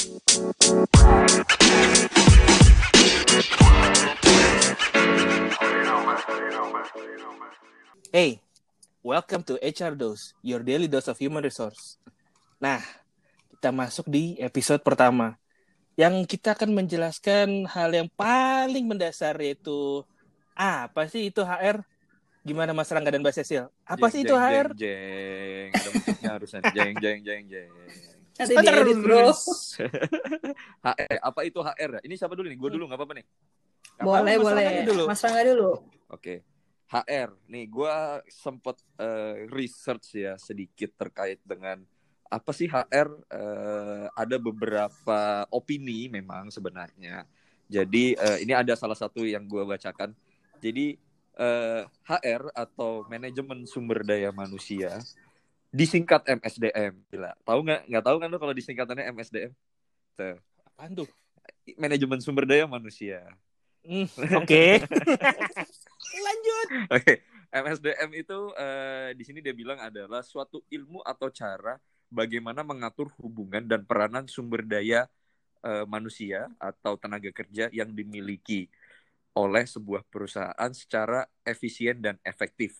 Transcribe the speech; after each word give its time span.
Hey, 0.00 0.08
welcome 9.04 9.44
to 9.44 9.60
HR 9.60 9.92
Dose, 9.92 10.32
your 10.40 10.64
daily 10.64 10.88
dose 10.88 11.12
of 11.12 11.20
human 11.20 11.44
resource. 11.44 12.00
Nah, 12.56 12.80
kita 13.52 13.68
masuk 13.76 14.08
di 14.08 14.40
episode 14.40 14.80
pertama 14.80 15.36
yang 16.00 16.24
kita 16.24 16.56
akan 16.56 16.72
menjelaskan 16.80 17.68
hal 17.68 17.92
yang 17.92 18.08
paling 18.16 18.88
mendasar 18.88 19.36
yaitu 19.36 20.00
apa 20.56 21.12
sih 21.12 21.28
itu 21.28 21.44
HR? 21.44 21.84
Gimana 22.40 22.72
Mas 22.72 22.88
Rangga 22.88 23.12
dan 23.12 23.20
Mbak 23.20 23.36
Cecil? 23.36 23.68
Apa 23.84 24.08
Jeng, 24.08 24.12
sih 24.16 24.20
itu 24.24 24.32
jeng, 24.32 24.48
HR? 24.48 24.66
Jeng, 24.72 25.68
jeng. 25.76 25.94
Ada 26.24 26.30
harusnya 26.40 26.60
jeng, 26.72 26.96
jeng, 26.96 27.20
jeng, 27.20 27.44
jeng. 27.52 27.72
Nanti 28.40 28.54
diedit 28.56 28.98
bro. 29.04 29.28
HR, 30.86 31.18
apa 31.20 31.40
itu 31.44 31.60
HR? 31.60 31.90
ya? 31.98 32.02
Ini 32.08 32.14
siapa 32.16 32.32
dulu 32.32 32.46
nih? 32.48 32.56
Gue 32.56 32.70
dulu 32.72 32.84
nggak 32.88 32.98
apa-apa 32.98 33.14
nih. 33.20 33.26
Nggak 34.00 34.06
Boleh, 34.08 34.34
Mas 34.34 34.44
boleh. 34.44 34.64
Dulu. 34.88 35.04
Mas 35.04 35.20
Rangga 35.20 35.42
dulu. 35.44 35.70
Oke. 36.08 36.34
HR. 36.90 37.28
Nih, 37.52 37.64
gue 37.68 37.94
sempet 38.32 38.76
eh, 38.96 39.46
research 39.52 40.16
ya 40.16 40.34
sedikit 40.40 40.90
terkait 40.96 41.38
dengan 41.44 41.84
apa 42.30 42.50
sih 42.56 42.66
HR? 42.66 43.08
Eh, 43.28 44.06
ada 44.16 44.36
beberapa 44.40 45.44
opini 45.52 46.08
memang 46.08 46.48
sebenarnya. 46.48 47.28
Jadi 47.70 48.16
eh, 48.16 48.38
ini 48.42 48.56
ada 48.56 48.72
salah 48.74 48.96
satu 48.96 49.22
yang 49.22 49.44
gue 49.44 49.62
bacakan. 49.62 50.16
Jadi 50.58 50.96
eh, 51.36 51.82
HR 52.08 52.50
atau 52.56 53.04
manajemen 53.06 53.68
sumber 53.68 54.02
daya 54.02 54.32
manusia 54.32 54.98
disingkat 55.70 56.26
MSDM. 56.26 56.92
Gila. 57.10 57.32
Tahu 57.46 57.60
nggak? 57.62 57.80
Nggak 57.86 58.04
tahu 58.04 58.16
kan 58.18 58.28
lo 58.28 58.38
kalau 58.38 58.54
disingkatannya 58.54 59.04
MSDM? 59.14 59.52
Tuh. 60.18 60.36
Apaan 60.66 60.92
tuh? 60.94 61.08
Manajemen 61.78 62.18
sumber 62.22 62.44
daya 62.46 62.66
manusia. 62.66 63.24
Hmm, 63.86 64.06
Oke. 64.44 64.82
Lanjut. 66.10 66.68
Oke, 66.92 67.14
MSDM 67.48 68.10
itu 68.12 68.38
eh, 68.58 69.10
di 69.16 69.24
sini 69.24 69.40
dia 69.40 69.56
bilang 69.56 69.80
adalah 69.80 70.20
suatu 70.20 70.60
ilmu 70.68 71.00
atau 71.00 71.32
cara 71.32 71.80
bagaimana 72.12 72.60
mengatur 72.66 73.08
hubungan 73.22 73.64
dan 73.64 73.86
peranan 73.86 74.28
sumber 74.28 74.66
daya 74.66 75.08
eh, 75.64 75.86
manusia 75.88 76.50
atau 76.60 76.98
tenaga 77.00 77.32
kerja 77.32 77.72
yang 77.72 77.94
dimiliki 77.94 78.68
oleh 79.32 79.64
sebuah 79.64 80.02
perusahaan 80.10 80.72
secara 80.74 81.24
efisien 81.46 82.02
dan 82.02 82.18
efektif 82.26 82.74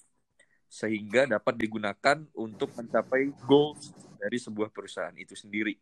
sehingga 0.70 1.26
dapat 1.26 1.58
digunakan 1.58 2.22
untuk 2.38 2.70
mencapai 2.78 3.34
goals 3.42 3.90
dari 4.14 4.38
sebuah 4.38 4.70
perusahaan 4.70 5.14
itu 5.18 5.34
sendiri. 5.34 5.74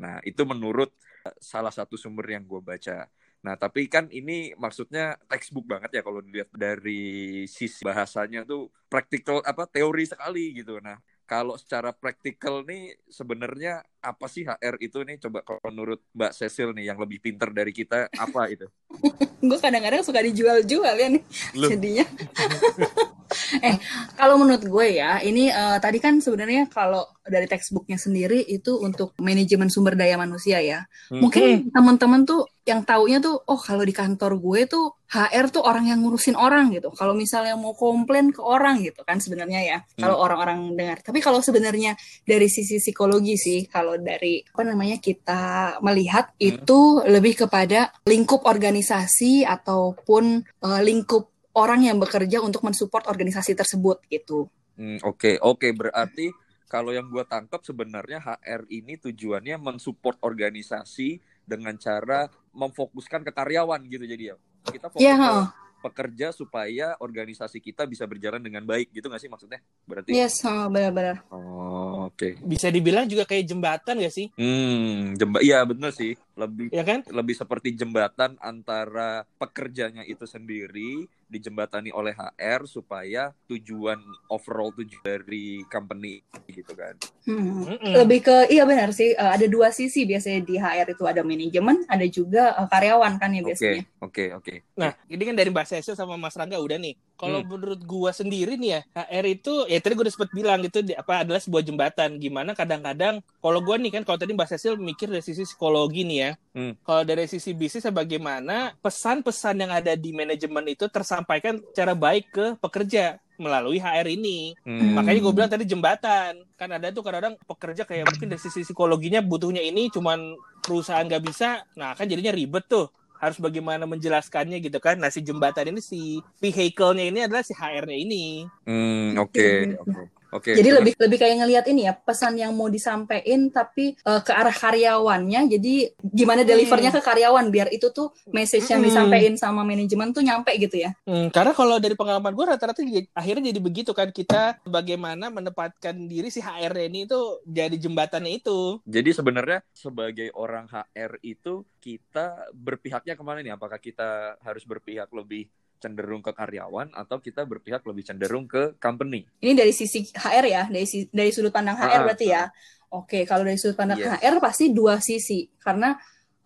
Nah, 0.00 0.24
itu 0.24 0.42
menurut 0.48 0.88
eh, 1.28 1.36
salah 1.36 1.70
satu 1.70 2.00
sumber 2.00 2.32
yang 2.32 2.48
gue 2.48 2.58
baca. 2.64 3.04
Nah, 3.44 3.60
tapi 3.60 3.84
kan 3.92 4.08
ini 4.08 4.56
maksudnya 4.56 5.20
textbook 5.28 5.68
banget 5.68 6.00
ya 6.00 6.02
kalau 6.02 6.24
dilihat 6.24 6.48
dari 6.56 7.44
sisi 7.44 7.84
bahasanya 7.84 8.48
tuh 8.48 8.72
praktikal 8.88 9.44
apa 9.44 9.68
teori 9.68 10.08
sekali 10.08 10.56
gitu. 10.56 10.80
Nah, 10.80 10.96
kalau 11.28 11.60
secara 11.60 11.92
praktikal 11.92 12.64
nih 12.64 12.96
sebenarnya 13.04 13.84
apa 14.00 14.24
sih 14.32 14.48
HR 14.48 14.80
itu 14.80 15.04
nih 15.04 15.20
coba 15.20 15.44
kalau 15.44 15.60
menurut 15.68 16.00
Mbak 16.16 16.32
Cecil 16.32 16.72
nih 16.72 16.88
yang 16.88 16.96
lebih 16.96 17.20
pinter 17.20 17.52
dari 17.52 17.76
kita 17.76 18.08
apa 18.16 18.48
itu? 18.48 18.64
Gue 19.44 19.60
kadang-kadang 19.60 20.00
suka 20.00 20.24
dijual-jual 20.24 20.94
ya 20.96 21.08
nih 21.12 21.22
Lu 21.60 21.68
jadinya. 21.68 22.04
eh, 23.66 23.76
kalau 24.14 24.40
menurut 24.40 24.64
gue 24.64 24.86
ya, 25.00 25.18
ini 25.20 25.50
eh, 25.50 25.78
tadi 25.82 25.98
kan 25.98 26.18
sebenarnya 26.22 26.70
kalau 26.70 27.04
dari 27.24 27.48
textbooknya 27.48 27.96
sendiri 27.96 28.44
itu 28.44 28.76
untuk 28.76 29.16
manajemen 29.16 29.72
sumber 29.72 29.96
daya 29.96 30.20
manusia 30.20 30.60
ya. 30.60 30.84
Hmm. 31.08 31.24
Mungkin 31.24 31.72
teman-teman 31.72 32.28
tuh 32.28 32.44
yang 32.64 32.84
taunya 32.84 33.20
tuh, 33.20 33.40
oh 33.44 33.60
kalau 33.60 33.84
di 33.84 33.92
kantor 33.92 34.40
gue 34.40 34.60
tuh 34.68 34.92
HR 35.08 35.52
tuh 35.52 35.62
orang 35.64 35.88
yang 35.88 36.00
ngurusin 36.00 36.36
orang 36.36 36.72
gitu. 36.72 36.92
Kalau 36.92 37.12
misalnya 37.12 37.56
mau 37.60 37.76
komplain 37.76 38.32
ke 38.32 38.40
orang 38.40 38.80
gitu 38.84 39.04
kan 39.04 39.20
sebenarnya 39.20 39.60
ya. 39.64 39.78
Kalau 39.96 40.20
orang-orang 40.20 40.72
dengar. 40.76 41.00
Tapi 41.00 41.20
kalau 41.20 41.40
sebenarnya 41.44 41.96
dari 42.24 42.48
sisi 42.48 42.80
psikologi 42.80 43.36
sih, 43.36 43.68
kalau 43.68 43.96
dari 44.00 44.40
apa 44.44 44.62
namanya 44.64 45.00
kita 45.00 45.76
melihat 45.80 46.32
Hmm. 46.34 46.40
itu 46.40 46.80
lebih 47.04 47.46
kepada 47.46 47.92
lingkup 48.08 48.44
organisasi 48.48 49.44
ataupun 49.44 50.44
eh, 50.44 50.80
lingkup 50.84 51.33
orang 51.54 51.86
yang 51.86 51.96
bekerja 52.02 52.42
untuk 52.42 52.66
mensupport 52.66 53.06
organisasi 53.10 53.54
tersebut 53.54 54.02
gitu. 54.10 54.50
Hmm, 54.74 54.98
Oke, 55.06 55.38
oke 55.38 55.70
berarti 55.70 56.34
kalau 56.66 56.90
yang 56.90 57.06
gue 57.06 57.22
tangkap 57.30 57.62
sebenarnya 57.62 58.18
HR 58.18 58.66
ini 58.74 58.98
tujuannya 58.98 59.54
mensupport 59.62 60.18
organisasi 60.26 61.22
dengan 61.46 61.78
cara 61.78 62.26
memfokuskan 62.50 63.22
ke 63.22 63.30
karyawan 63.30 63.80
gitu 63.86 64.02
jadi 64.02 64.34
ya. 64.34 64.36
Kita 64.66 64.90
fokus 64.90 65.02
Iya, 65.04 65.14
ke 65.14 65.22
heeh. 65.22 65.46
pekerja 65.84 66.26
supaya 66.32 66.96
organisasi 66.98 67.60
kita 67.60 67.84
bisa 67.84 68.08
berjalan 68.08 68.40
dengan 68.40 68.64
baik 68.64 68.90
gitu 68.90 69.06
nggak 69.06 69.22
sih 69.22 69.30
maksudnya? 69.30 69.60
Berarti 69.86 70.10
Yes, 70.16 70.42
heeh, 70.42 70.66
benar-benar. 70.66 71.22
Oh, 71.30 72.08
oke. 72.10 72.40
Bisa 72.42 72.72
dibilang 72.72 73.06
juga 73.06 73.28
kayak 73.28 73.44
jembatan 73.46 74.00
gak 74.02 74.14
sih? 74.14 74.26
Hmm, 74.34 75.14
jemba 75.14 75.38
iya 75.44 75.62
bener 75.62 75.92
sih. 75.94 76.18
Lebih 76.34 76.66
Ya 76.74 76.82
kan? 76.82 77.06
lebih 77.14 77.34
seperti 77.38 77.78
jembatan 77.78 78.34
antara 78.42 79.22
pekerjanya 79.38 80.02
itu 80.02 80.26
sendiri 80.26 81.06
dijembatani 81.30 81.94
oleh 81.94 82.14
HR 82.14 82.66
supaya 82.66 83.30
tujuan 83.46 83.98
overall 84.30 84.74
tujuan 84.74 85.02
dari 85.02 85.62
company 85.70 86.22
gitu 86.50 86.74
kan. 86.74 86.94
Hmm. 87.24 87.64
Mm-mm. 87.64 87.94
Lebih 88.04 88.20
ke 88.20 88.36
iya 88.52 88.66
benar 88.68 88.90
sih 88.92 89.14
eh, 89.14 89.30
ada 89.38 89.46
dua 89.48 89.70
sisi 89.72 90.04
biasanya 90.04 90.40
di 90.44 90.54
HR 90.58 90.88
itu 90.92 91.04
ada 91.06 91.22
manajemen, 91.24 91.86
ada 91.88 92.06
juga 92.10 92.52
eh, 92.58 92.68
karyawan 92.68 93.14
kan 93.16 93.30
ya 93.32 93.40
Oke, 93.40 93.48
biasanya. 93.48 93.82
oke, 94.02 94.24
oke. 94.42 94.54
Nah, 94.76 94.92
ini 95.08 95.22
kan 95.22 95.34
dari 95.38 95.48
Mbak 95.54 95.66
Cecil 95.70 95.94
sama 95.96 96.18
Mas 96.20 96.34
Rangga 96.36 96.58
udah 96.60 96.76
nih. 96.76 96.94
Kalau 97.14 97.40
Hmm. 97.40 97.48
menurut 97.48 97.80
gua 97.82 98.10
sendiri 98.10 98.58
nih 98.58 98.70
ya, 98.70 98.80
HR 98.92 99.24
itu 99.30 99.52
ya 99.70 99.78
tadi 99.78 99.94
gua 99.94 100.04
udah 100.06 100.14
sempat 100.14 100.30
bilang 100.34 100.58
gitu 100.62 100.82
apa 100.94 101.22
adalah 101.22 101.38
sebuah 101.38 101.62
jembatan. 101.62 102.18
Gimana 102.18 102.52
kadang-kadang 102.52 103.22
kalau 103.38 103.58
gua 103.62 103.78
nih 103.78 103.94
kan 103.94 104.02
kalau 104.02 104.18
tadi 104.18 104.34
Mbak 104.34 104.48
Cecil 104.50 104.74
mikir 104.76 105.06
dari 105.06 105.22
sisi 105.22 105.46
psikologi 105.46 106.02
nih 106.02 106.18
ya. 106.18 106.30
Hmm. 106.52 106.74
Kalau 106.82 107.02
dari 107.06 107.24
sisi 107.24 107.54
bisnis 107.54 107.86
bagaimana 107.86 108.74
pesan-pesan 108.78 109.54
yang 109.58 109.70
ada 109.70 109.94
di 109.94 110.10
manajemen 110.10 110.66
itu 110.66 110.90
tersampaikan 110.90 111.62
secara 111.70 111.94
baik 111.94 112.30
ke 112.30 112.46
pekerja 112.58 113.18
melalui 113.34 113.82
HR 113.82 114.06
ini. 114.10 114.54
Hmm. 114.62 114.94
Makanya 114.94 115.18
gue 115.18 115.32
bilang 115.34 115.50
tadi 115.50 115.66
jembatan. 115.66 116.38
Kan 116.54 116.70
ada 116.70 116.94
tuh 116.94 117.02
kadang-kadang 117.02 117.34
pekerja 117.42 117.82
kayak 117.82 118.06
mungkin 118.06 118.30
dari 118.30 118.38
sisi 118.38 118.62
psikologinya 118.62 119.18
butuhnya 119.18 119.58
ini 119.58 119.90
cuman 119.90 120.38
perusahaan 120.62 121.02
nggak 121.02 121.24
bisa. 121.26 121.66
Nah 121.74 121.98
kan 121.98 122.06
jadinya 122.06 122.30
ribet 122.30 122.66
tuh. 122.70 122.86
Harus 123.24 123.40
bagaimana 123.40 123.88
menjelaskannya 123.88 124.60
gitu 124.60 124.76
kan. 124.76 125.00
Nah 125.00 125.08
si 125.08 125.24
jembatan 125.24 125.72
ini 125.72 125.80
si 125.80 126.20
vehicle-nya 126.38 127.04
ini 127.08 127.20
adalah 127.24 127.40
si 127.40 127.56
HR-nya 127.56 127.96
ini. 127.96 128.44
Hmm, 128.68 129.16
oke, 129.16 129.80
oke. 129.80 130.02
Oke. 130.34 130.50
Jadi 130.50 130.66
terus- 130.66 130.78
lebih 130.82 130.92
lebih 130.98 131.18
kayak 131.22 131.36
ngelihat 131.38 131.64
ini 131.70 131.86
ya 131.86 131.94
pesan 131.94 132.34
yang 132.34 132.50
mau 132.52 132.66
disampaikan 132.66 133.46
tapi 133.48 133.94
eh, 133.94 134.20
ke 134.20 134.32
arah 134.34 134.50
karyawannya. 134.50 135.46
Jadi 135.46 135.74
gimana 136.02 136.42
delivernya 136.42 136.90
ke 136.90 136.98
karyawan 136.98 137.54
biar 137.54 137.70
itu 137.70 137.94
tuh 137.94 138.10
message 138.28 138.66
yang 138.66 138.82
Hmm. 138.82 138.90
disampaikan 138.90 139.38
sama 139.38 139.62
manajemen 139.62 140.10
tuh 140.10 140.26
nyampe 140.26 140.50
gitu 140.58 140.82
ya. 140.82 140.90
Hmm, 141.06 141.30
karena 141.30 141.54
kalau 141.54 141.78
dari 141.78 141.94
pengalaman 141.94 142.34
gue 142.34 142.44
rata-rata 142.44 142.82
akhirnya 143.14 143.54
jadi 143.54 143.60
begitu 143.62 143.94
kan. 143.94 144.10
Kita 144.10 144.58
bagaimana 144.66 145.30
menempatkan 145.30 145.94
diri 146.04 146.28
si 146.28 146.42
HR-nya 146.42 146.84
ini 146.84 147.06
itu 147.06 147.20
jadi 147.46 147.76
jembatannya 147.78 148.32
itu. 148.34 148.82
Jadi 148.82 149.10
sebenarnya 149.14 149.62
sebagai 149.70 150.34
orang 150.34 150.66
HR 150.66 151.22
itu 151.22 151.62
kita 151.78 152.50
berpihaknya 152.50 153.14
ke 153.14 153.22
mana 153.22 153.38
nih? 153.38 153.54
Apakah 153.54 153.78
kita 153.78 154.34
harus 154.40 154.66
berpihak 154.66 155.12
lebih 155.12 155.46
cenderung 155.84 156.24
ke 156.24 156.32
karyawan 156.32 156.96
atau 156.96 157.20
kita 157.20 157.44
berpihak 157.44 157.84
lebih 157.84 158.08
cenderung 158.08 158.48
ke 158.48 158.80
company? 158.80 159.28
Ini 159.44 159.52
dari 159.52 159.76
sisi 159.76 160.08
HR 160.08 160.44
ya, 160.48 160.62
dari 160.72 160.86
dari 161.12 161.30
sudut 161.30 161.52
pandang 161.52 161.76
HR 161.76 162.00
Ah, 162.00 162.02
berarti 162.08 162.26
ya. 162.32 162.48
Oke, 162.88 163.28
kalau 163.28 163.44
dari 163.44 163.60
sudut 163.60 163.76
pandang 163.76 164.00
Yes. 164.00 164.16
HR 164.24 164.40
pasti 164.40 164.72
dua 164.72 164.96
sisi 165.04 165.44
karena 165.60 165.92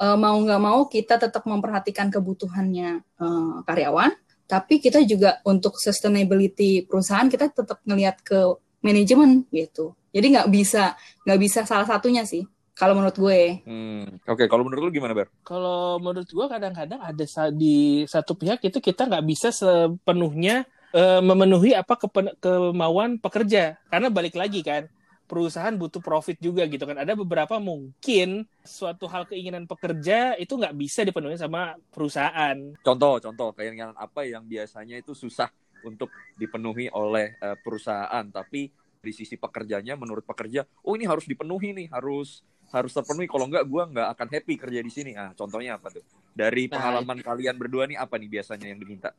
eh, 0.03 0.17
mau 0.19 0.35
nggak 0.35 0.63
mau 0.63 0.91
kita 0.91 1.23
tetap 1.23 1.47
memperhatikan 1.47 2.11
kebutuhannya 2.11 2.91
eh, 2.99 3.57
karyawan, 3.63 4.11
tapi 4.51 4.83
kita 4.83 5.05
juga 5.07 5.39
untuk 5.47 5.79
sustainability 5.79 6.83
perusahaan 6.89 7.31
kita 7.31 7.55
tetap 7.55 7.79
ngelihat 7.87 8.19
ke 8.27 8.39
manajemen 8.83 9.47
gitu. 9.55 9.95
Jadi 10.11 10.27
nggak 10.35 10.49
bisa 10.51 10.97
nggak 11.29 11.39
bisa 11.39 11.61
salah 11.69 11.87
satunya 11.87 12.25
sih. 12.25 12.43
Kalau 12.79 12.95
menurut 12.95 13.17
gue, 13.19 13.41
Hmm, 13.67 14.07
Oke, 14.23 14.47
kalau 14.47 14.63
menurut 14.63 14.87
lu 14.87 14.93
gimana, 14.95 15.13
Ber? 15.19 15.27
Kalau 15.43 15.99
menurut 15.99 16.31
gua 16.31 16.47
kadang-kadang 16.47 17.03
ada 17.03 17.25
sa- 17.27 17.51
di 17.53 18.07
satu 18.07 18.39
pihak 18.39 18.63
itu 18.63 18.79
kita 18.79 19.11
nggak 19.11 19.27
bisa 19.27 19.51
sepenuhnya 19.51 20.63
eh, 20.97 21.21
memenuhi 21.21 21.77
apa 21.77 22.01
kepen- 22.01 22.33
kemauan 22.41 23.21
pekerja. 23.21 23.77
Karena 23.93 24.09
balik 24.09 24.39
lagi 24.41 24.65
kan 24.65 24.89
perusahaan 25.29 25.77
butuh 25.77 26.01
profit 26.01 26.41
juga 26.41 26.65
gitu 26.65 26.89
kan. 26.89 26.97
Ada 26.97 27.13
beberapa 27.13 27.61
mungkin 27.61 28.49
suatu 28.65 29.05
hal 29.05 29.29
keinginan 29.29 29.69
pekerja 29.69 30.33
itu 30.41 30.57
nggak 30.57 30.73
bisa 30.73 31.05
dipenuhi 31.05 31.37
sama 31.37 31.77
perusahaan. 31.93 32.57
Contoh, 32.81 33.21
contoh 33.21 33.53
keinginan 33.53 33.93
apa 34.01 34.25
yang 34.25 34.49
biasanya 34.49 34.97
itu 34.97 35.13
susah 35.13 35.53
untuk 35.85 36.09
dipenuhi 36.41 36.89
oleh 36.89 37.37
eh, 37.37 37.57
perusahaan, 37.61 38.25
tapi 38.33 38.73
di 38.99 39.13
sisi 39.15 39.37
pekerjanya 39.39 39.95
menurut 39.95 40.25
pekerja, 40.27 40.65
oh 40.83 40.97
ini 40.97 41.07
harus 41.07 41.29
dipenuhi 41.29 41.71
nih, 41.77 41.87
harus 41.93 42.43
harus 42.75 42.93
terpenuhi 42.93 43.29
kalau 43.31 43.49
enggak 43.49 43.65
gue 43.65 43.83
nggak 43.93 44.09
akan 44.17 44.29
happy 44.35 44.55
kerja 44.61 44.81
di 44.85 44.93
sini 44.93 45.11
ah 45.17 45.33
contohnya 45.33 45.81
apa 45.81 45.89
tuh 45.95 46.05
dari 46.37 46.69
Nah, 46.69 46.75
pengalaman 46.79 47.19
kalian 47.25 47.57
berdua 47.57 47.85
nih 47.89 47.99
apa 47.99 48.15
nih 48.21 48.29
biasanya 48.41 48.67
yang 48.73 48.81
diminta 48.81 49.11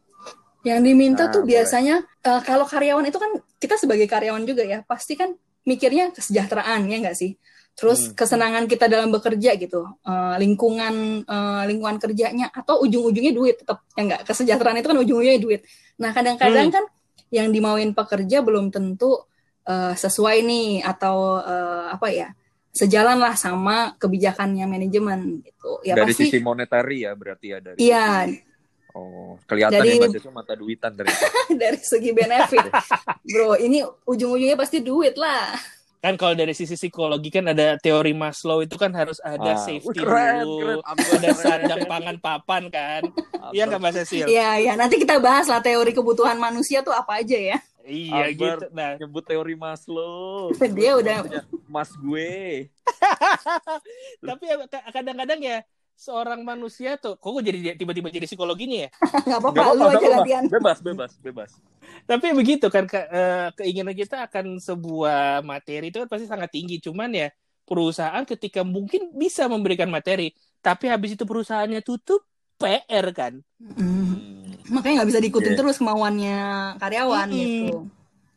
Yang 0.59 0.79
diminta 0.91 1.23
Nah, 1.23 1.31
tuh 1.31 1.41
boleh. 1.47 1.51
biasanya 1.55 1.95
eh, 2.03 2.41
kalau 2.43 2.65
karyawan 2.67 3.05
itu 3.07 3.15
kan 3.15 3.31
kita 3.63 3.75
sebagai 3.79 4.07
karyawan 4.11 4.43
juga 4.43 4.63
ya 4.67 4.83
pasti 4.83 5.15
kan 5.15 5.31
mikirnya 5.63 6.11
kesejahteraan 6.11 6.83
ya 6.91 6.97
nggak 6.99 7.15
sih? 7.15 7.31
Terus 7.79 8.11
Hmm. 8.11 8.15
kesenangan 8.19 8.65
kita 8.67 8.91
dalam 8.91 9.07
bekerja 9.07 9.55
gitu, 9.55 9.87
Eh, 10.03 10.35
lingkungan 10.43 11.23
eh, 11.23 11.63
lingkungan 11.69 11.95
kerjanya 12.03 12.51
atau 12.51 12.83
ujung-ujungnya 12.83 13.31
duit 13.31 13.55
tetap 13.63 13.87
ya 13.95 14.01
nggak 14.03 14.21
kesejahteraan 14.27 14.77
itu 14.83 14.87
kan 14.91 14.99
ujung-ujungnya 14.99 15.39
duit. 15.39 15.61
Nah 16.03 16.11
kadang-kadang 16.11 16.67
Hmm. 16.67 16.75
kan 16.75 16.83
yang 17.31 17.47
dimauin 17.55 17.95
pekerja 17.95 18.43
belum 18.43 18.67
tentu 18.75 19.23
eh, 19.63 19.93
sesuai 19.95 20.37
nih 20.43 20.83
atau 20.83 21.39
eh, 21.39 21.85
apa 21.95 22.07
ya 22.11 22.27
sejalan 22.79 23.19
lah 23.19 23.35
sama 23.35 23.91
kebijakannya 23.99 24.63
manajemen 24.63 25.43
gitu. 25.43 25.83
Ya 25.83 25.99
dari 25.99 26.15
pasti 26.15 26.31
sisi 26.31 26.39
monetary 26.39 27.03
ya 27.03 27.11
berarti 27.11 27.47
ya 27.51 27.59
dari 27.59 27.77
iya 27.77 28.23
oh 28.95 29.35
kelihatan 29.45 29.83
Dari- 29.83 29.99
ya 29.99 30.01
mahasiswa 30.01 30.31
mata 30.31 30.53
duitan 30.55 30.91
dari 30.95 31.11
dari 31.61 31.79
segi 31.79 32.11
benefit. 32.15 32.65
Bro, 33.21 33.59
ini 33.59 33.83
ujung-ujungnya 34.07 34.55
pasti 34.55 34.79
duit 34.79 35.13
lah. 35.13 35.51
Kan 35.99 36.15
kalau 36.15 36.31
dari 36.31 36.55
sisi 36.55 36.79
psikologi 36.79 37.27
kan 37.27 37.43
ada 37.51 37.75
teori 37.75 38.15
Maslow 38.15 38.63
itu 38.63 38.79
kan 38.79 38.87
harus 38.95 39.19
ada 39.19 39.51
Ah, 39.51 39.59
safety 39.59 39.99
keren, 39.99 40.47
dulu, 40.47 40.79
keren. 40.79 41.11
ada 41.11 41.29
sandang 41.35 41.81
pangan 41.83 42.15
papan 42.17 42.63
kan. 42.71 43.03
Iya 43.51 43.67
nggak 43.67 43.81
Mas 43.83 43.99
Cecil? 43.99 44.31
Iya, 44.31 44.63
ya 44.63 44.73
nanti 44.79 44.95
kita 44.95 45.19
bahas 45.19 45.51
lah 45.51 45.59
teori 45.59 45.91
kebutuhan 45.91 46.39
manusia 46.39 46.79
tuh 46.79 46.95
apa 46.95 47.19
aja 47.19 47.35
ya. 47.35 47.59
Iya 47.87 48.31
Albert. 48.31 48.59
gitu. 48.67 48.75
Nah, 48.75 48.91
nyebut 48.99 49.23
teori 49.23 49.55
Maslow 49.55 50.51
Dia 50.77 50.91
udah 50.99 51.17
mas 51.69 51.91
gue 51.95 52.67
tapi 54.29 54.43
ya 54.49 54.55
ka- 54.65 54.89
kadang-kadang 54.89 55.39
ya 55.39 55.57
seorang 55.99 56.47
manusia 56.47 56.95
tuh, 56.95 57.19
kok 57.19 57.27
gue 57.27 57.43
jadi 57.43 57.75
tiba-tiba 57.75 58.07
jadi 58.07 58.23
psikologinya 58.23 58.87
ya? 58.87 58.89
nggak 59.27 59.39
apa-apa, 59.43 59.61
lu 59.75 59.83
aja 59.91 60.07
apa-apa. 60.23 60.47
bebas 60.47 60.77
bebas 60.79 61.11
bebas 61.19 61.51
Tapi 62.07 62.31
begitu 62.31 62.71
kan 62.71 62.87
ke- 62.87 63.09
eh, 63.11 63.47
keinginan 63.59 63.91
kita 63.91 64.23
akan 64.25 64.63
sebuah 64.63 65.43
materi 65.43 65.91
itu 65.91 65.99
kan 65.99 66.07
pasti 66.07 66.25
sangat 66.29 66.49
tinggi. 66.55 66.79
Cuman 66.79 67.11
ya 67.11 67.27
perusahaan 67.67 68.23
ketika 68.25 68.63
mungkin 68.63 69.11
bisa 69.13 69.45
memberikan 69.51 69.91
materi, 69.91 70.31
tapi 70.63 70.87
habis 70.87 71.13
itu 71.19 71.27
perusahaannya 71.27 71.83
tutup, 71.83 72.23
PR 72.57 73.05
kan. 73.11 73.33
Mm. 73.59 74.28
Hmm. 74.69 74.75
Makanya 74.75 74.93
nggak 74.95 75.09
bisa 75.09 75.19
diikutin 75.19 75.51
Iya. 75.51 75.59
terus 75.59 75.75
kemauannya 75.75 76.39
karyawan 76.77 77.27
Mm-mm. 77.27 77.39
gitu. 77.39 77.77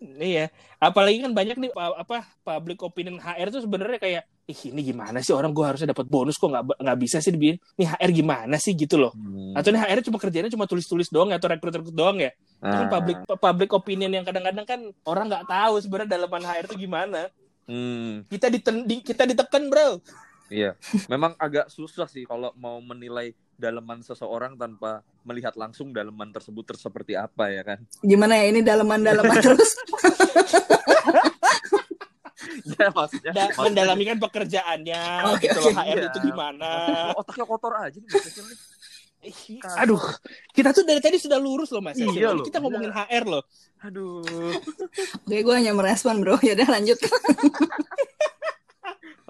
Iya, 0.03 0.51
apalagi 0.77 1.23
kan 1.23 1.31
banyak 1.31 1.57
nih 1.57 1.71
pa- 1.71 1.95
apa 1.95 2.27
public 2.43 2.83
opinion 2.83 3.17
HR 3.17 3.49
tuh 3.51 3.63
sebenarnya 3.63 3.97
kayak 3.97 4.23
ih 4.43 4.61
ini 4.69 4.83
gimana 4.85 5.23
sih 5.23 5.31
orang 5.31 5.53
gue 5.53 5.63
harusnya 5.63 5.87
dapat 5.89 6.11
bonus 6.11 6.35
kok 6.35 6.51
nggak 6.51 6.75
nggak 6.75 6.99
bisa 6.99 7.17
sih 7.17 7.31
dibikin 7.31 7.55
nih 7.77 7.87
HR 7.87 8.11
gimana 8.13 8.57
sih 8.57 8.75
gitu 8.75 8.99
loh 8.99 9.15
Hmm. 9.15 9.55
atau 9.55 9.71
nih 9.71 9.79
HR 9.79 10.03
cuma 10.03 10.19
kerjanya 10.19 10.51
cuma 10.51 10.67
tulis-tulis 10.67 11.07
doang 11.07 11.31
ya, 11.31 11.39
atau 11.39 11.47
rekrut-rekrut 11.47 11.95
doang 11.95 12.19
ya 12.19 12.35
itu 12.35 12.75
kan 12.77 12.83
Ah. 12.83 12.91
public 12.91 13.17
public 13.31 13.71
opinion 13.71 14.11
yang 14.11 14.25
kadang-kadang 14.25 14.67
kan 14.67 14.81
orang 15.05 15.31
nggak 15.31 15.47
tahu 15.47 15.75
sebenarnya 15.79 16.11
dalaman 16.13 16.43
HR 16.43 16.65
itu 16.67 16.77
gimana 16.81 17.31
Hmm, 17.63 18.27
kita 18.27 18.51
diten 18.51 18.83
di- 18.83 19.01
kita 19.01 19.23
ditekan 19.23 19.71
bro 19.71 20.03
iya. 20.49 20.75
Memang 21.07 21.39
agak 21.39 21.71
susah 21.71 22.05
sih 22.05 22.27
kalau 22.27 22.51
mau 22.55 22.77
menilai 22.77 23.39
daleman 23.63 24.03
seseorang 24.03 24.59
tanpa 24.59 24.91
melihat 25.23 25.55
langsung 25.55 25.95
daleman 25.95 26.29
tersebut 26.29 26.67
ter- 26.67 26.83
seperti 26.83 27.15
apa 27.15 27.47
ya 27.47 27.63
kan. 27.63 27.79
Gimana 28.01 28.35
ya 28.35 28.51
ini 28.51 28.61
dalaman-dalaman 28.61 29.39
terus? 29.47 29.71
ya 32.69 32.91
maksudnya. 32.91 33.31
Da- 33.31 33.47
maksudnya- 33.47 33.63
mendalami 33.63 34.03
kan 34.05 34.19
pekerjaannya 34.19 35.03
Oke, 35.31 35.47
gitu 35.47 35.59
loh 35.61 35.71
oke. 35.71 35.79
HR 35.79 35.95
Iya. 35.95 36.07
itu 36.09 36.19
gimana 36.25 36.69
otaknya 37.15 37.45
kotor 37.47 37.73
aja 37.77 37.95
nih. 37.95 38.11
Ih, 39.23 39.63
aduh 39.79 40.03
kita 40.51 40.75
tuh 40.75 40.83
dari 40.83 40.99
tadi 40.99 41.15
sudah 41.15 41.39
lurus 41.39 41.71
loh 41.71 41.79
mas 41.79 41.95
Iya 41.95 42.35
loh. 42.35 42.43
kita 42.43 42.59
ngomongin 42.59 42.91
HR 42.91 43.31
loh 43.31 43.47
Aduh. 43.83 44.23
Oke, 45.23 45.39
gue 45.39 45.55
hanya 45.55 45.71
merespon 45.73 46.19
bro. 46.19 46.39
Ya 46.39 46.55
udah 46.55 46.71
lanjut. 46.71 46.99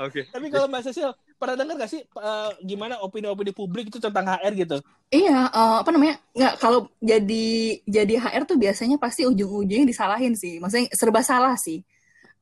Oke. 0.02 0.26
tapi 0.26 0.46
kalau 0.48 0.66
mas 0.66 0.82
Cecil 0.82 1.10
pernah 1.38 1.54
dengar 1.54 1.74
gak 1.78 1.90
sih 1.90 2.02
eh, 2.02 2.50
gimana 2.62 2.98
opini-opini 2.98 3.50
publik 3.50 3.88
itu 3.88 3.98
tentang 3.98 4.26
HR 4.26 4.52
gitu 4.56 4.76
Iya, 5.08 5.44
eh, 5.46 5.76
apa 5.84 5.90
namanya? 5.92 6.16
Nggak 6.32 6.54
kalau 6.56 6.88
jadi 6.98 7.46
jadi 7.84 8.14
HR 8.16 8.42
tuh 8.44 8.56
biasanya 8.56 8.96
pasti 8.96 9.28
ujung-ujungnya 9.28 9.84
disalahin 9.84 10.32
sih. 10.32 10.56
Maksudnya 10.56 10.88
serba 10.96 11.20
salah 11.20 11.52
sih. 11.54 11.84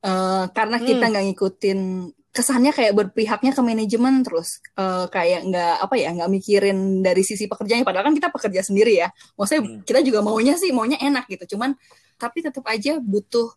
Eh, 0.01 0.43
karena 0.55 0.79
kita 0.79 1.03
Hmm. 1.03 1.11
nggak 1.11 1.25
ngikutin 1.29 1.79
kesannya 2.31 2.71
kayak 2.71 2.95
berpihaknya 2.95 3.51
ke 3.51 3.59
manajemen 3.59 4.23
terus 4.23 4.63
eh, 4.73 5.05
kayak 5.11 5.51
nggak 5.51 5.75
apa 5.83 5.95
ya 5.99 6.09
nggak 6.15 6.31
mikirin 6.31 6.77
dari 7.03 7.27
sisi 7.27 7.43
pekerjaannya 7.45 7.83
padahal 7.83 8.07
kan 8.07 8.15
kita 8.15 8.31
pekerja 8.31 8.63
sendiri 8.63 9.03
ya 9.03 9.11
maksudnya 9.35 9.61
Hmm. 9.67 9.83
kita 9.83 9.99
juga 9.99 10.23
maunya 10.23 10.55
sih 10.55 10.71
maunya 10.71 10.95
enak 10.95 11.27
gitu 11.27 11.59
cuman 11.59 11.75
tapi 12.15 12.39
tetap 12.39 12.63
aja 12.71 13.03
butuh 13.03 13.51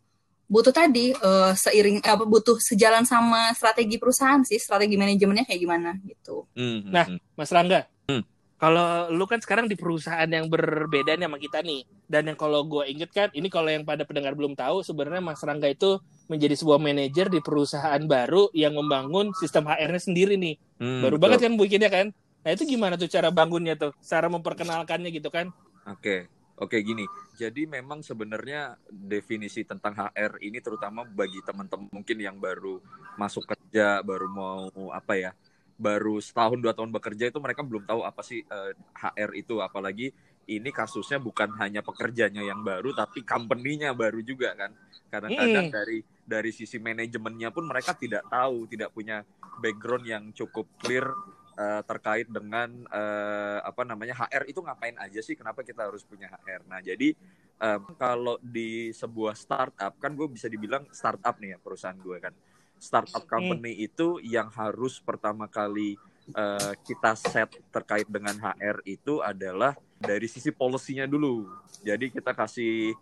butuh 0.44 0.70
tadi 0.70 1.10
eh, 1.10 1.52
seiring 1.56 2.04
eh, 2.04 2.12
apa 2.12 2.24
butuh 2.24 2.60
sejalan 2.60 3.02
sama 3.02 3.50
strategi 3.56 3.96
perusahaan 3.96 4.44
sih 4.44 4.60
strategi 4.60 4.94
manajemennya 4.94 5.44
kayak 5.44 5.60
gimana 5.60 5.90
gitu 6.04 6.44
Hmm, 6.52 6.84
Nah. 6.88 7.06
hmm, 7.08 7.18
Mas 7.34 7.50
Rangga 7.50 7.88
Hmm. 8.04 8.20
kalau 8.54 9.08
lu 9.08 9.24
kan 9.24 9.40
sekarang 9.40 9.64
di 9.64 9.74
perusahaan 9.80 10.28
yang 10.28 10.52
berbeda 10.52 11.16
nih 11.16 11.24
sama 11.24 11.38
kita 11.40 11.64
nih 11.64 11.80
dan 12.04 12.28
yang 12.28 12.36
kalau 12.36 12.60
gue 12.68 12.84
inget 12.84 13.08
kan 13.08 13.28
ini 13.32 13.48
kalau 13.48 13.72
yang 13.72 13.80
pada 13.82 14.04
pendengar 14.04 14.36
belum 14.36 14.52
tahu 14.52 14.84
sebenarnya 14.84 15.24
Mas 15.24 15.40
Rangga 15.40 15.72
itu 15.72 15.96
menjadi 16.28 16.52
sebuah 16.52 16.76
manajer 16.76 17.32
di 17.32 17.40
perusahaan 17.40 18.00
baru 18.04 18.52
yang 18.52 18.76
membangun 18.76 19.32
sistem 19.32 19.64
HR-nya 19.64 20.00
sendiri 20.00 20.36
nih 20.36 20.54
hmm, 20.80 21.00
baru 21.00 21.16
betul. 21.16 21.22
banget 21.24 21.38
kan 21.48 21.52
bikinnya 21.56 21.88
kan 21.88 22.06
nah 22.44 22.50
itu 22.52 22.68
gimana 22.68 23.00
tuh 23.00 23.08
cara 23.08 23.32
bangunnya 23.32 23.72
tuh 23.72 23.96
cara 24.04 24.28
memperkenalkannya 24.28 25.08
gitu 25.08 25.32
kan 25.32 25.48
Oke, 25.84 26.28
oke 26.58 26.76
gini. 26.80 27.04
Jadi 27.34 27.66
memang 27.66 28.02
sebenarnya 28.02 28.78
definisi 28.88 29.66
tentang 29.66 29.94
HR 29.98 30.38
ini 30.42 30.58
terutama 30.62 31.02
bagi 31.02 31.42
teman-teman 31.42 31.90
mungkin 31.90 32.18
yang 32.20 32.36
baru 32.38 32.78
masuk 33.18 33.46
kerja, 33.48 34.00
baru 34.06 34.26
mau 34.30 34.70
apa 34.94 35.18
ya, 35.18 35.30
baru 35.74 36.22
setahun 36.22 36.58
dua 36.62 36.70
tahun 36.74 36.94
bekerja 36.94 37.30
itu 37.34 37.38
mereka 37.42 37.66
belum 37.66 37.84
tahu 37.86 38.06
apa 38.06 38.22
sih 38.22 38.42
eh, 38.46 38.72
HR 38.94 39.30
itu. 39.34 39.58
Apalagi 39.58 40.14
ini 40.44 40.70
kasusnya 40.70 41.16
bukan 41.16 41.56
hanya 41.58 41.80
pekerjanya 41.80 42.44
yang 42.44 42.60
baru, 42.60 42.92
tapi 42.92 43.24
company-nya 43.24 43.96
baru 43.96 44.20
juga 44.20 44.52
kan. 44.54 44.70
Kadang-kadang 45.08 45.66
Hmm. 45.70 45.74
dari 45.74 45.98
dari 46.24 46.50
sisi 46.52 46.76
manajemennya 46.80 47.50
pun 47.52 47.64
mereka 47.68 47.96
tidak 47.96 48.28
tahu, 48.28 48.68
tidak 48.68 48.92
punya 48.92 49.24
background 49.60 50.04
yang 50.04 50.24
cukup 50.36 50.68
clear 50.80 51.06
eh, 51.54 51.82
terkait 51.86 52.26
dengan 52.28 52.68
eh, 52.90 53.58
apa 53.62 53.82
namanya 53.86 54.14
HR 54.26 54.44
itu 54.50 54.60
ngapain 54.60 54.96
aja 54.98 55.20
sih? 55.22 55.34
Kenapa 55.38 55.62
kita 55.62 55.86
harus 55.88 56.02
punya 56.02 56.30
HR 56.30 56.66
nah 56.66 56.78
jadi 56.82 57.14
em, 57.62 57.82
kalau 57.96 58.36
di 58.42 58.90
sebuah 58.90 59.38
startup 59.38 59.94
kan 59.98 60.12
gue 60.12 60.26
bisa 60.30 60.50
dibilang 60.50 60.84
startup 60.90 61.38
nih 61.38 61.56
ya 61.56 61.58
perusahaan 61.62 61.98
gue 61.98 62.18
kan. 62.18 62.34
Startup 62.76 63.24
company 63.24 63.80
itu 63.80 64.20
yang 64.20 64.50
harus 64.52 65.00
pertama 65.00 65.48
kali 65.48 65.96
eh, 66.34 66.72
kita 66.84 67.14
set 67.16 67.50
terkait 67.70 68.06
dengan 68.10 68.34
HR 68.36 68.82
itu 68.84 69.24
adalah 69.24 69.78
dari 69.96 70.28
sisi 70.28 70.52
polisinya 70.52 71.08
dulu. 71.08 71.48
Jadi 71.80 72.12
kita 72.12 72.36
kasih 72.36 72.92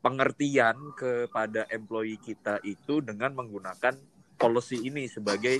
pengertian 0.00 0.94
kepada 0.94 1.66
employee 1.66 2.20
kita 2.20 2.62
itu 2.62 3.02
dengan 3.02 3.34
menggunakan 3.34 3.98
policy 4.36 4.86
ini 4.86 5.08
sebagai 5.08 5.58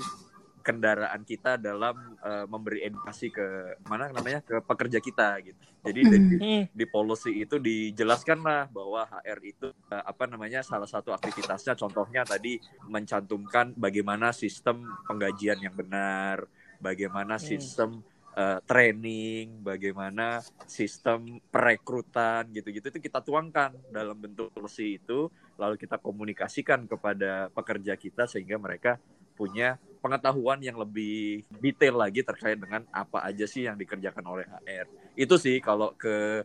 kendaraan 0.67 1.23
kita 1.23 1.55
dalam 1.55 1.95
eh, 2.19 2.43
memberi 2.43 2.83
edukasi 2.83 3.31
ke 3.31 3.79
mana 3.87 4.11
namanya 4.11 4.43
ke 4.43 4.59
pekerja 4.59 4.99
kita 4.99 5.39
gitu. 5.47 5.63
Jadi 5.87 6.01
Hmm. 6.03 6.11
di, 6.11 6.17
Hmm. 6.43 6.63
di 6.75 6.85
policy 6.85 7.31
itu 7.39 7.55
dijelaskan 7.55 8.43
lah 8.43 8.67
bahwa 8.67 9.07
HR 9.07 9.39
itu 9.47 9.67
eh, 9.71 10.03
apa 10.03 10.27
namanya 10.27 10.59
salah 10.59 10.89
satu 10.91 11.15
aktivitasnya 11.15 11.79
contohnya 11.79 12.27
tadi 12.27 12.59
mencantumkan 12.83 13.71
bagaimana 13.79 14.35
sistem 14.35 14.83
penggajian 15.07 15.63
yang 15.63 15.71
benar, 15.71 16.43
bagaimana 16.83 17.39
Hmm. 17.39 17.47
sistem 17.47 17.91
eh, 18.37 18.59
training, 18.69 19.65
bagaimana 19.65 20.43
sistem 20.69 21.41
perekrutan 21.49 22.45
gitu-gitu 22.53 22.93
itu 22.93 22.99
kita 23.01 23.23
tuangkan 23.25 23.73
dalam 23.89 24.13
bentuk 24.13 24.53
policy 24.53 25.01
itu 25.01 25.31
lalu 25.57 25.73
kita 25.79 25.97
komunikasikan 25.97 26.85
kepada 26.85 27.49
pekerja 27.49 27.97
kita 27.97 28.29
sehingga 28.29 28.61
mereka 28.61 29.01
punya 29.37 29.77
pengetahuan 30.01 30.57
yang 30.65 30.81
lebih 30.81 31.45
detail 31.61 32.01
lagi 32.01 32.25
terkait 32.25 32.57
dengan 32.57 32.81
apa 32.89 33.21
aja 33.21 33.45
sih 33.45 33.69
yang 33.69 33.77
dikerjakan 33.77 34.25
oleh 34.25 34.45
HR. 34.49 34.89
Itu 35.13 35.37
sih 35.37 35.61
kalau 35.61 35.93
ke 35.93 36.41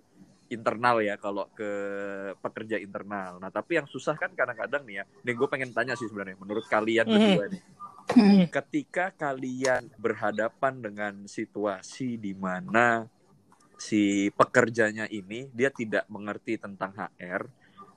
internal 0.52 1.00
ya, 1.00 1.16
kalau 1.16 1.48
ke 1.56 1.70
pekerja 2.44 2.76
internal. 2.76 3.40
Nah, 3.40 3.48
tapi 3.48 3.80
yang 3.80 3.88
susah 3.88 4.20
kan 4.20 4.36
kadang-kadang 4.36 4.84
nih 4.84 5.00
ya. 5.00 5.04
Nih 5.24 5.32
gue 5.32 5.48
pengen 5.48 5.72
tanya 5.72 5.96
sih 5.96 6.04
sebenarnya, 6.04 6.36
menurut 6.36 6.68
kalian 6.68 7.08
Mhm. 7.08 7.16
berdua 7.16 7.44
nih, 7.48 7.62
Hmm. 8.12 8.44
ketika 8.52 9.14
kalian 9.16 9.88
berhadapan 9.96 10.74
dengan 10.84 11.14
situasi 11.24 12.20
di 12.20 12.36
mana 12.36 13.08
si 13.80 14.28
pekerjanya 14.34 15.08
ini 15.08 15.48
dia 15.50 15.72
tidak 15.72 16.04
mengerti 16.06 16.60
tentang 16.60 16.92
HR 16.94 17.48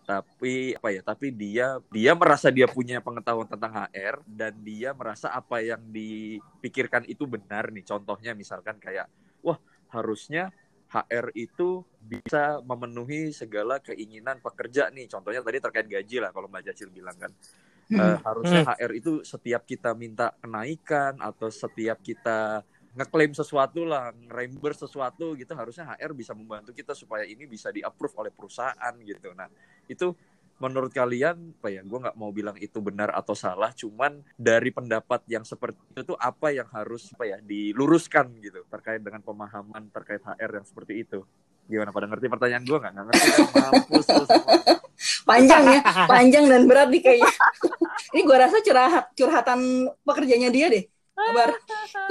tapi 0.05 0.77
apa 0.77 0.89
ya 0.93 1.01
tapi 1.01 1.33
dia 1.33 1.81
dia 1.89 2.13
merasa 2.13 2.53
dia 2.53 2.69
punya 2.69 3.01
pengetahuan 3.01 3.49
tentang 3.49 3.73
HR 3.73 4.21
dan 4.29 4.53
dia 4.61 4.93
merasa 4.93 5.33
apa 5.33 5.65
yang 5.65 5.81
dipikirkan 5.89 7.09
itu 7.09 7.25
benar 7.25 7.73
nih 7.73 7.81
contohnya 7.81 8.37
misalkan 8.37 8.77
kayak 8.77 9.09
wah 9.41 9.57
harusnya 9.89 10.53
HR 10.93 11.33
itu 11.33 11.81
bisa 11.97 12.61
memenuhi 12.61 13.33
segala 13.33 13.81
keinginan 13.81 14.37
pekerja 14.39 14.93
nih 14.93 15.09
contohnya 15.09 15.41
tadi 15.41 15.57
terkait 15.57 15.89
gaji 15.89 16.21
lah 16.21 16.29
kalau 16.29 16.45
Mbak 16.47 16.63
Jacil 16.71 16.93
bilang 16.93 17.17
kan 17.17 17.33
Hmm. 17.85 18.01
Eh, 18.01 18.17
harusnya 18.25 18.65
Hmm. 18.65 18.71
HR 18.73 18.91
itu 18.97 19.11
setiap 19.21 19.61
kita 19.61 19.93
minta 19.93 20.33
kenaikan 20.41 21.21
atau 21.21 21.53
setiap 21.53 22.01
kita 22.01 22.65
ngeklaim 22.95 23.35
sesuatu 23.35 23.83
lah, 23.83 24.15
reimburse 24.31 24.87
sesuatu 24.87 25.35
gitu, 25.35 25.51
harusnya 25.51 25.91
HR 25.99 26.15
bisa 26.15 26.31
membantu 26.31 26.71
kita 26.71 26.95
supaya 26.95 27.27
ini 27.27 27.43
bisa 27.43 27.69
di-approve 27.69 28.15
oleh 28.15 28.31
perusahaan 28.31 28.93
gitu. 29.03 29.35
Nah, 29.35 29.51
itu 29.91 30.15
menurut 30.55 30.95
kalian, 30.95 31.59
apa 31.59 31.67
ya, 31.67 31.83
gue 31.83 31.99
nggak 31.99 32.15
mau 32.15 32.31
bilang 32.31 32.55
itu 32.55 32.79
benar 32.79 33.11
atau 33.11 33.35
salah, 33.35 33.75
cuman 33.75 34.23
dari 34.39 34.71
pendapat 34.71 35.27
yang 35.27 35.43
seperti 35.43 35.75
itu 35.91 36.15
tuh 36.15 36.17
apa 36.17 36.55
yang 36.55 36.71
harus 36.71 37.11
apa 37.11 37.27
ya 37.27 37.37
diluruskan 37.43 38.31
gitu 38.39 38.63
terkait 38.71 39.03
dengan 39.03 39.19
pemahaman 39.19 39.91
terkait 39.91 40.23
HR 40.23 40.63
yang 40.63 40.65
seperti 40.65 41.03
itu. 41.03 41.27
Gimana 41.67 41.91
pada 41.91 42.07
ngerti 42.07 42.31
pertanyaan 42.31 42.63
gue 42.63 42.77
nggak? 42.79 42.91
Nggak 42.95 43.05
ngerti? 43.11 43.27
Mampus. 43.51 44.07
Panjang 45.27 45.63
ya, 45.67 45.81
panjang 46.07 46.45
dan 46.47 46.63
berat 46.69 46.87
nih 46.87 47.01
kayaknya. 47.03 47.31
Ini 48.15 48.21
gue 48.23 48.37
rasa 48.39 48.57
curhat 48.63 49.11
curhatan 49.11 49.59
pekerjanya 50.07 50.47
dia 50.47 50.71
deh. 50.71 50.87
Kabar. 51.15 51.49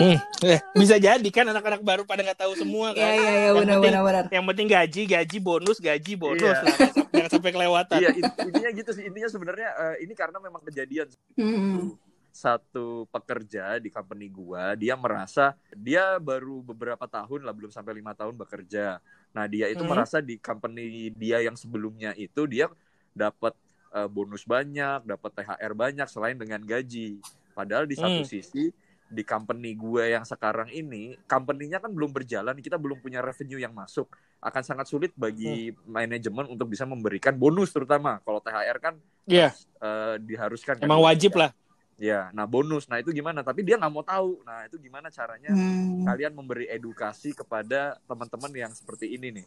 Hmm, 0.00 0.16
eh, 0.42 0.60
bisa 0.72 0.96
jadi 0.96 1.28
kan 1.28 1.44
anak-anak 1.44 1.84
baru 1.84 2.02
pada 2.02 2.24
nggak 2.24 2.40
tahu 2.40 2.56
semua 2.56 2.90
Iya 2.90 2.98
kan. 2.98 3.04
iya 3.04 3.20
iya 3.20 3.20
Yang 3.20 3.54
benar 3.54 3.60
penting- 3.68 3.82
benar 3.84 4.02
benar. 4.02 4.24
Yang 4.32 4.44
penting 4.48 4.66
gaji, 4.66 5.02
gaji 5.06 5.38
bonus, 5.38 5.78
gaji 5.78 6.12
bonus 6.16 6.40
Iya. 6.42 6.56
lah. 6.56 6.64
Jangan 7.12 7.30
sampai- 7.30 7.52
kelewatan. 7.52 7.98
Iya, 8.00 8.10
in- 8.10 8.34
intinya 8.42 8.70
gitu 8.72 8.90
sih. 8.90 9.04
Intinya 9.04 9.28
sebenarnya 9.28 9.68
eh, 9.70 9.96
ini 10.00 10.12
karena 10.12 10.38
memang 10.38 10.64
kejadian 10.64 11.08
Hmm. 11.36 11.92
satu 12.30 13.06
pekerja 13.08 13.78
di 13.78 13.86
company 13.88 14.26
gua 14.26 14.74
dia 14.74 14.96
merasa 14.96 15.54
dia 15.70 16.18
baru 16.18 16.64
beberapa 16.64 17.06
tahun 17.06 17.46
lah 17.46 17.54
belum 17.54 17.70
sampai 17.70 17.94
lima 17.94 18.10
tahun 18.10 18.34
bekerja 18.34 18.98
nah 19.30 19.46
dia 19.46 19.70
itu 19.70 19.78
Mhm. 19.78 19.90
merasa 19.92 20.18
di 20.18 20.34
company 20.36 20.82
dia 21.12 21.38
yang 21.38 21.54
sebelumnya 21.54 22.10
itu 22.12 22.42
dia 22.44 22.66
dapat 23.12 23.54
eh, 23.92 24.10
bonus 24.10 24.42
banyak 24.42 25.06
dapat 25.06 25.30
THR 25.32 25.72
banyak 25.72 26.08
selain 26.08 26.34
dengan 26.34 26.58
gaji 26.58 27.22
padahal 27.54 27.86
di 27.86 27.94
satu 27.94 28.18
Hmm. 28.18 28.26
sisi 28.26 28.74
di 29.14 29.22
company 29.22 29.72
gue 29.72 30.10
yang 30.10 30.22
sekarang 30.22 30.66
ini 30.68 31.14
company-nya 31.24 31.78
kan 31.78 31.88
belum 31.88 32.10
berjalan 32.10 32.58
kita 32.58 32.74
belum 32.74 32.98
punya 32.98 33.18
revenue 33.18 33.56
yang 33.56 33.70
masuk 33.70 34.10
akan 34.38 34.60
sangat 34.60 34.84
sulit 34.84 35.14
bagi 35.14 35.54
manajemen 35.84 36.44
untuk 36.46 36.66
bisa 36.66 36.82
memberikan 36.82 37.32
bonus 37.32 37.70
terutama 37.70 38.18
kalau 38.20 38.38
THR 38.38 38.78
kan 38.78 38.94
Iya, 39.24 39.54
eh, 39.80 40.14
diharuskan 40.18 40.76
kan. 40.76 40.84
emang 40.84 41.00
wajib 41.00 41.32
lah. 41.32 41.54
Ya, 41.94 42.28
nah 42.28 42.44
bonus. 42.44 42.84
Nah 42.84 42.98
itu 42.98 43.08
gimana? 43.08 43.40
Tapi 43.40 43.62
dia 43.62 43.78
nggak 43.78 43.88
mau 43.88 44.02
tahu. 44.02 44.42
Nah 44.42 44.66
itu 44.66 44.76
gimana 44.76 45.08
caranya 45.08 45.48
Hmm. 45.48 46.02
kalian 46.02 46.34
memberi 46.34 46.66
edukasi 46.66 47.30
kepada 47.30 47.96
teman-teman 48.04 48.50
yang 48.52 48.68
seperti 48.68 49.14
ini 49.14 49.30
nih? 49.32 49.46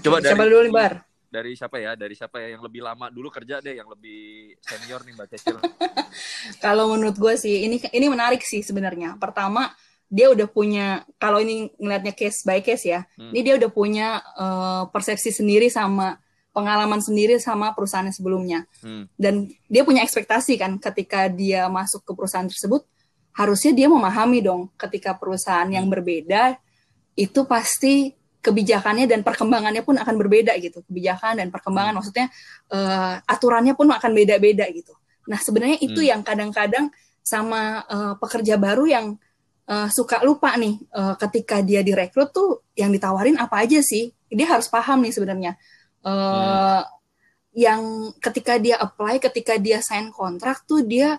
Coba 0.00 0.18
dari- 0.18 0.32
Siapa 0.32 0.44
dulu 0.44 0.60
nih 0.62 0.72
Bar? 0.72 0.94
Dari 1.30 1.54
siapa 1.54 1.78
ya? 1.78 1.94
Dari 1.94 2.14
siapa 2.18 2.42
ya 2.42 2.58
yang 2.58 2.62
lebih 2.66 2.82
lama 2.82 3.06
dulu 3.08 3.30
kerja 3.30 3.62
deh, 3.62 3.78
yang 3.78 3.86
lebih 3.86 4.52
senior 4.58 5.06
nih 5.06 5.14
Mbak 5.14 5.28
Cecil. 5.30 5.56
Kalau 6.64 6.90
menurut 6.90 7.14
gue 7.14 7.34
sih 7.38 7.70
ini 7.70 7.78
ini 7.94 8.06
menarik 8.10 8.42
sih 8.42 8.66
sebenarnya. 8.66 9.14
Pertama 9.16 9.70
dia 10.10 10.26
udah 10.26 10.50
punya 10.50 11.06
kalau 11.22 11.38
ini 11.38 11.70
ngelihatnya 11.78 12.18
case 12.18 12.42
by 12.42 12.58
case 12.66 12.82
ya. 12.82 13.06
Hmm. 13.14 13.30
Ini 13.30 13.40
dia 13.46 13.54
udah 13.62 13.70
punya 13.70 14.18
eh, 14.18 14.82
persepsi 14.90 15.30
sendiri 15.30 15.70
sama 15.70 16.18
pengalaman 16.50 16.98
sendiri 16.98 17.38
sama 17.38 17.70
perusahaan 17.78 18.10
sebelumnya. 18.10 18.66
Hmm. 18.82 19.06
Dan 19.14 19.46
dia 19.70 19.86
punya 19.86 20.02
ekspektasi 20.02 20.58
kan 20.58 20.82
ketika 20.82 21.30
dia 21.30 21.70
masuk 21.70 22.02
ke 22.02 22.10
perusahaan 22.10 22.50
tersebut 22.50 22.82
harusnya 23.30 23.70
dia 23.70 23.86
memahami 23.86 24.42
dong 24.42 24.66
ketika 24.74 25.14
perusahaan 25.14 25.70
yang 25.70 25.86
berbeda 25.86 26.58
itu 27.14 27.46
pasti 27.46 28.14
kebijakannya 28.40 29.04
dan 29.04 29.20
perkembangannya 29.20 29.84
pun 29.84 29.96
akan 30.00 30.14
berbeda 30.16 30.56
gitu. 30.60 30.80
Kebijakan 30.88 31.40
dan 31.44 31.48
perkembangan 31.52 31.92
maksudnya 31.96 32.26
eh, 32.72 33.14
aturannya 33.24 33.76
pun 33.76 33.88
akan 33.92 34.10
beda-beda 34.16 34.64
gitu. 34.72 34.92
Nah, 35.28 35.38
sebenarnya 35.38 35.78
itu 35.80 36.00
Hmm. 36.00 36.08
yang 36.16 36.20
kadang-kadang 36.24 36.88
sama 37.20 37.84
eh, 37.86 38.14
pekerja 38.18 38.56
baru 38.56 38.84
yang 38.88 39.06
eh, 39.70 39.88
suka 39.92 40.24
lupa 40.26 40.56
nih 40.56 40.74
eh, 40.80 41.14
ketika 41.20 41.60
dia 41.62 41.84
direkrut 41.84 42.32
tuh 42.32 42.64
yang 42.74 42.90
ditawarin 42.90 43.36
apa 43.38 43.62
aja 43.62 43.78
sih? 43.84 44.10
Dia 44.32 44.46
harus 44.58 44.66
paham 44.72 45.04
nih 45.04 45.12
sebenarnya. 45.14 45.52
Eh, 46.04 46.82
Yang 47.50 48.14
ketika 48.22 48.62
dia 48.62 48.78
apply, 48.78 49.18
ketika 49.18 49.58
dia 49.58 49.82
sign 49.82 50.14
kontrak 50.14 50.62
tuh 50.70 50.86
dia 50.86 51.18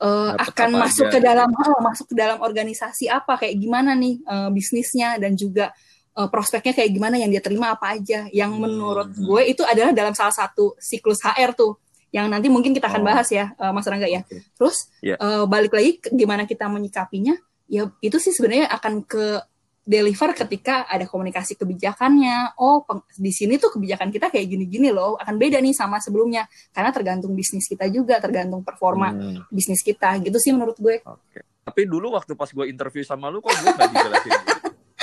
Dapat 0.00 0.40
akan 0.52 0.70
masuk 0.84 1.06
aja. 1.08 1.12
ke 1.16 1.18
dalam 1.20 1.48
oh, 1.52 1.80
masuk 1.80 2.06
ke 2.10 2.14
dalam 2.16 2.40
organisasi 2.40 3.08
apa 3.08 3.36
kayak 3.40 3.56
gimana 3.56 3.92
nih 3.92 4.20
eh, 4.20 4.48
bisnisnya 4.52 5.16
dan 5.20 5.36
juga 5.36 5.68
eh, 6.14 6.28
prospeknya 6.28 6.72
kayak 6.72 6.90
gimana 6.90 7.16
yang 7.16 7.28
dia 7.28 7.38
terima 7.38 7.70
apa 7.70 7.92
aja. 7.92 8.26
Yang 8.30 8.50
Hmm. 8.52 8.62
menurut 8.62 9.08
gue 9.10 9.42
itu 9.44 9.62
adalah 9.62 9.90
dalam 9.90 10.12
salah 10.12 10.30
satu 10.32 10.78
siklus 10.78 11.18
HR 11.20 11.52
tuh 11.52 11.74
yang 12.08 12.26
nanti 12.26 12.46
mungkin 12.46 12.70
kita 12.70 12.86
akan 12.86 13.02
Oh. 13.02 13.06
bahas 13.06 13.26
ya 13.28 13.50
eh, 13.52 13.70
Mas 13.70 13.84
Rangga 13.84 14.06
ya. 14.06 14.22
Oke. 14.22 14.38
Terus 14.54 14.76
Iya. 15.00 15.16
eh, 15.16 15.44
balik 15.44 15.72
lagi 15.72 15.90
gimana 16.08 16.44
kita 16.44 16.66
menyikapinya, 16.66 17.34
ya 17.66 17.84
itu 17.98 18.16
sih 18.16 18.30
sebenarnya 18.30 18.70
akan 18.70 19.02
ke 19.02 19.42
deliver 19.82 20.32
ketika 20.34 20.86
ada 20.86 21.04
komunikasi 21.04 21.54
kebijakannya. 21.54 22.56
Oh, 22.56 22.80
peng- 22.82 23.04
di 23.12 23.28
sini 23.28 23.58
tuh 23.58 23.68
kebijakan 23.70 24.08
kita 24.08 24.30
kayak 24.30 24.48
gini-gini 24.48 24.88
loh, 24.88 25.12
akan 25.14 25.36
beda 25.36 25.58
nih 25.58 25.72
sama 25.72 25.98
sebelumnya 25.98 26.46
karena 26.70 26.88
tergantung 26.88 27.32
bisnis 27.32 27.66
kita 27.66 27.84
juga, 27.86 28.16
tergantung 28.16 28.62
performa 28.62 29.10
Hmm, 29.10 29.44
bisnis 29.48 29.82
kita. 29.82 30.16
Gitu 30.20 30.38
sih 30.38 30.52
menurut 30.52 30.78
gue. 30.78 31.04
Oke. 31.04 31.44
Tapi 31.60 31.80
dulu 31.84 32.12
waktu 32.12 32.32
pas 32.32 32.48
gue 32.48 32.64
interview 32.64 33.02
sama 33.02 33.28
lu 33.28 33.40
kok 33.40 33.52
gue 33.52 33.66
nggak 33.66 33.88
dijelasin. 33.90 34.32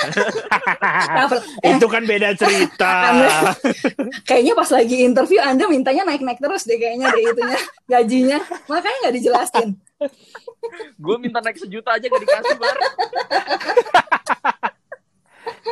Itu 1.72 1.86
kan 1.86 2.02
beda 2.02 2.34
cerita. 2.34 2.92
Kayaknya 4.22 4.52
pas 4.54 4.70
lagi 4.70 4.96
interview 5.02 5.38
Anda 5.38 5.66
mintanya 5.66 6.02
naik-naik 6.04 6.38
terus 6.38 6.64
deh 6.64 6.76
kayaknya 6.76 7.10
deh 7.10 7.22
itunya 7.22 7.58
gajinya. 7.86 8.38
Makanya 8.66 8.96
nggak 9.06 9.16
dijelasin. 9.16 9.68
gue 10.98 11.16
minta 11.16 11.38
naik 11.38 11.58
sejuta 11.58 11.94
aja 11.94 12.06
gak 12.06 12.18
dikasih 12.18 12.56
bar. 12.58 12.76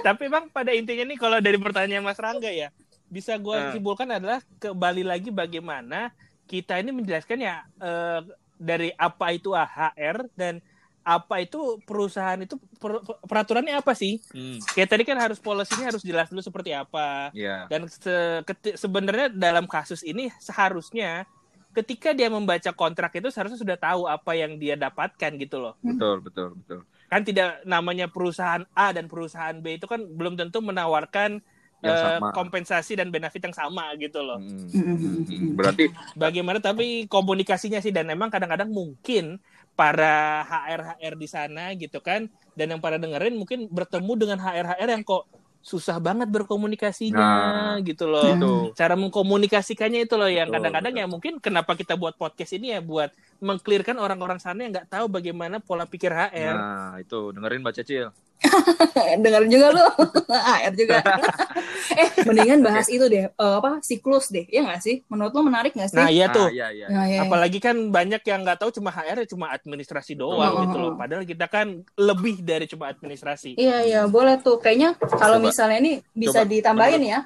Tapi 0.00 0.24
bang 0.26 0.46
pada 0.48 0.70
intinya 0.70 1.04
nih 1.04 1.18
kalau 1.18 1.38
dari 1.38 1.58
pertanyaan 1.58 2.06
Mas 2.06 2.18
Rangga 2.18 2.48
ya 2.48 2.70
bisa 3.10 3.34
gue 3.36 3.56
Eh. 3.58 3.74
simpulkan 3.74 4.06
adalah 4.06 4.38
kembali 4.56 5.02
lagi 5.02 5.34
bagaimana 5.34 6.14
kita 6.46 6.78
ini 6.78 6.94
menjelaskan 6.94 7.42
ya 7.42 7.66
eh, 7.82 8.20
dari 8.54 8.94
apa 8.94 9.34
itu 9.34 9.50
HR 9.50 10.30
dan 10.38 10.62
apa 11.04 11.40
itu 11.40 11.80
perusahaan 11.88 12.36
itu 12.38 12.54
per- 12.76 13.02
peraturannya 13.26 13.74
apa 13.80 13.92
sih? 13.96 14.20
Hmm, 14.30 14.60
Kayak 14.76 14.88
tadi 14.92 15.02
kan 15.08 15.16
harus 15.18 15.38
polisinya 15.40 15.88
harus 15.90 16.02
jelas 16.04 16.28
dulu 16.28 16.42
seperti 16.44 16.70
apa. 16.76 17.32
ya. 17.34 17.64
Dan 17.70 17.88
se- 17.88 18.44
keti- 18.44 18.76
sebenarnya 18.76 19.32
dalam 19.32 19.64
kasus 19.64 20.04
ini 20.04 20.28
seharusnya 20.38 21.24
ketika 21.70 22.10
dia 22.10 22.26
membaca 22.26 22.70
kontrak 22.74 23.14
itu 23.14 23.30
seharusnya 23.30 23.60
sudah 23.60 23.78
tahu 23.78 24.10
apa 24.10 24.32
yang 24.34 24.58
dia 24.58 24.74
dapatkan 24.74 25.30
gitu 25.38 25.56
loh. 25.62 25.74
Betul, 25.80 26.20
betul, 26.20 26.48
betul. 26.58 26.80
Kan 27.10 27.26
tidak 27.26 27.62
namanya 27.66 28.06
perusahaan 28.06 28.62
A 28.74 28.94
dan 28.94 29.10
perusahaan 29.10 29.56
B 29.58 29.78
itu 29.78 29.86
kan 29.90 29.98
belum 30.02 30.38
tentu 30.38 30.62
menawarkan 30.62 31.42
Yang 31.80 31.96
eh, 31.96 32.04
sama. 32.20 32.28
kompensasi 32.36 32.92
dan 32.92 33.08
benefit 33.08 33.40
yang 33.40 33.56
sama 33.56 33.96
gitu 33.96 34.20
loh. 34.20 34.36
Hmm, 34.36 34.68
Hmm. 34.68 34.94
hmm, 35.00 35.16
hmm. 35.24 35.50
Berarti 35.56 35.84
Bagaimana 36.12 36.58
tapi 36.60 37.08
komunikasinya 37.08 37.80
sih 37.80 37.88
dan 37.88 38.04
memang 38.04 38.28
kadang-kadang 38.28 38.68
mungkin 38.68 39.40
para 39.74 40.44
HR 40.44 40.80
HR 41.00 41.14
di 41.16 41.28
sana 41.28 41.72
gitu 41.74 41.98
kan 42.00 42.28
dan 42.52 42.76
yang 42.76 42.80
pada 42.82 43.00
dengerin 43.00 43.36
mungkin 43.36 43.66
bertemu 43.70 44.12
dengan 44.18 44.38
HR 44.38 44.76
HR 44.76 44.88
yang 44.98 45.04
kok 45.04 45.24
susah 45.60 46.00
banget 46.00 46.24
berkomunikasinya 46.32 47.20
Nah, 47.20 47.76
gitu 47.84 48.08
loh. 48.08 48.24
itu. 48.24 48.52
Cara 48.72 48.96
mengkomunikasikannya 48.96 50.08
itu 50.08 50.16
loh 50.16 50.28
yang 50.28 50.48
kadang-kadang 50.48 50.96
ya 50.96 51.04
mungkin 51.04 51.36
kenapa 51.36 51.76
kita 51.76 52.00
buat 52.00 52.16
podcast 52.16 52.56
ini 52.56 52.72
ya 52.72 52.80
buat 52.80 53.12
mengklirkan 53.44 54.00
orang-orang 54.00 54.40
sana 54.40 54.64
yang 54.64 54.72
nggak 54.72 54.88
tahu 54.88 55.12
bagaimana 55.12 55.60
pola 55.60 55.84
pikir 55.84 56.12
HR. 56.16 56.56
Nah, 56.56 56.92
itu 56.96 57.32
dengerin 57.36 57.60
Mbak 57.60 57.74
Cecil. 57.76 58.08
Dengar 59.24 59.42
juga 59.46 59.66
lu. 59.72 59.84
AR 60.56 60.72
juga. 60.72 61.00
eh, 62.00 62.08
mendingan 62.24 62.60
bahas 62.64 62.88
itu 62.88 63.04
deh. 63.06 63.28
Eh, 63.28 63.54
apa? 63.60 63.80
Siklus 63.84 64.32
deh. 64.32 64.48
Ya 64.48 64.64
nggak 64.64 64.80
sih? 64.80 65.04
Menurut 65.12 65.32
lu 65.36 65.42
menarik 65.44 65.76
nggak 65.76 65.90
sih? 65.92 65.98
Nah, 66.00 66.08
iya 66.08 66.26
tuh. 66.32 66.48
Ah, 66.48 66.52
iya, 66.52 66.68
iya. 66.72 66.86
Nah, 66.88 67.04
ya, 67.06 67.20
ya. 67.20 67.20
Apalagi 67.28 67.58
kan 67.60 67.76
banyak 67.92 68.22
yang 68.24 68.40
nggak 68.42 68.58
tahu 68.60 68.70
cuma 68.74 68.90
HR 68.90 69.24
ya 69.24 69.26
cuma 69.28 69.46
administrasi 69.52 70.16
doang 70.16 70.40
Betul. 70.40 70.62
gitu 70.66 70.76
loh. 70.80 70.92
Padahal 70.96 71.22
kita 71.28 71.46
kan 71.46 71.66
lebih 71.98 72.40
dari 72.40 72.64
cuma 72.66 72.88
administrasi. 72.88 73.56
Iya, 73.60 73.84
iya, 73.84 74.00
boleh 74.08 74.40
tuh. 74.40 74.56
Kayaknya 74.58 74.96
kalau 75.20 75.38
misalnya 75.38 75.78
ini 75.80 75.92
bisa 76.16 76.42
Coba. 76.44 76.50
ditambahin 76.50 77.02
ya. 77.04 77.20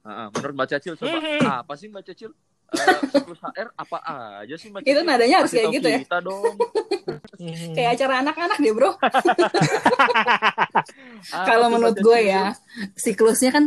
Ah, 0.00 0.08
ah. 0.08 0.26
menurut 0.32 0.54
Mbak 0.56 0.68
Cecil 0.72 0.94
coba 0.96 1.18
Mhm. 1.20 1.44
apa 1.44 1.72
sih 1.76 1.86
Mbak 1.92 2.04
Cecil? 2.08 2.30
Eh, 2.70 2.96
siklus 3.10 3.40
HR 3.42 3.68
apa 3.74 3.98
aja 4.42 4.54
sih 4.54 4.70
Mbak 4.70 4.86
Itu 4.86 5.00
nadanya 5.02 5.36
harus 5.42 5.50
kayak 5.50 5.68
gitu 5.74 5.88
ya. 5.90 5.98
Kita 6.06 6.18
dong. 6.22 6.54
Hmm. 7.40 7.72
Kayak 7.74 7.90
acara 7.98 8.14
anak-anak 8.22 8.58
deh, 8.62 8.72
Bro. 8.76 8.90
Kalau 11.50 11.66
menurut 11.72 11.98
gue 11.98 12.18
ya, 12.30 12.54
siklusnya 12.94 13.50
kan 13.50 13.64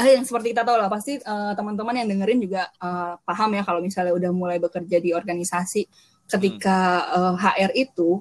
eh, 0.00 0.16
yang 0.16 0.24
seperti 0.24 0.52
kita 0.56 0.62
tahu 0.64 0.76
lah 0.76 0.88
pasti 0.92 1.20
uh, 1.20 1.52
teman-teman 1.56 2.00
yang 2.04 2.08
dengerin 2.08 2.40
juga 2.40 2.68
uh, 2.80 3.16
paham 3.24 3.56
ya 3.56 3.62
kalau 3.64 3.80
misalnya 3.80 4.12
udah 4.12 4.30
mulai 4.32 4.60
bekerja 4.60 5.00
di 5.00 5.16
organisasi 5.16 5.88
ketika 6.28 7.08
uh, 7.16 7.34
HR 7.34 7.72
itu 7.72 8.20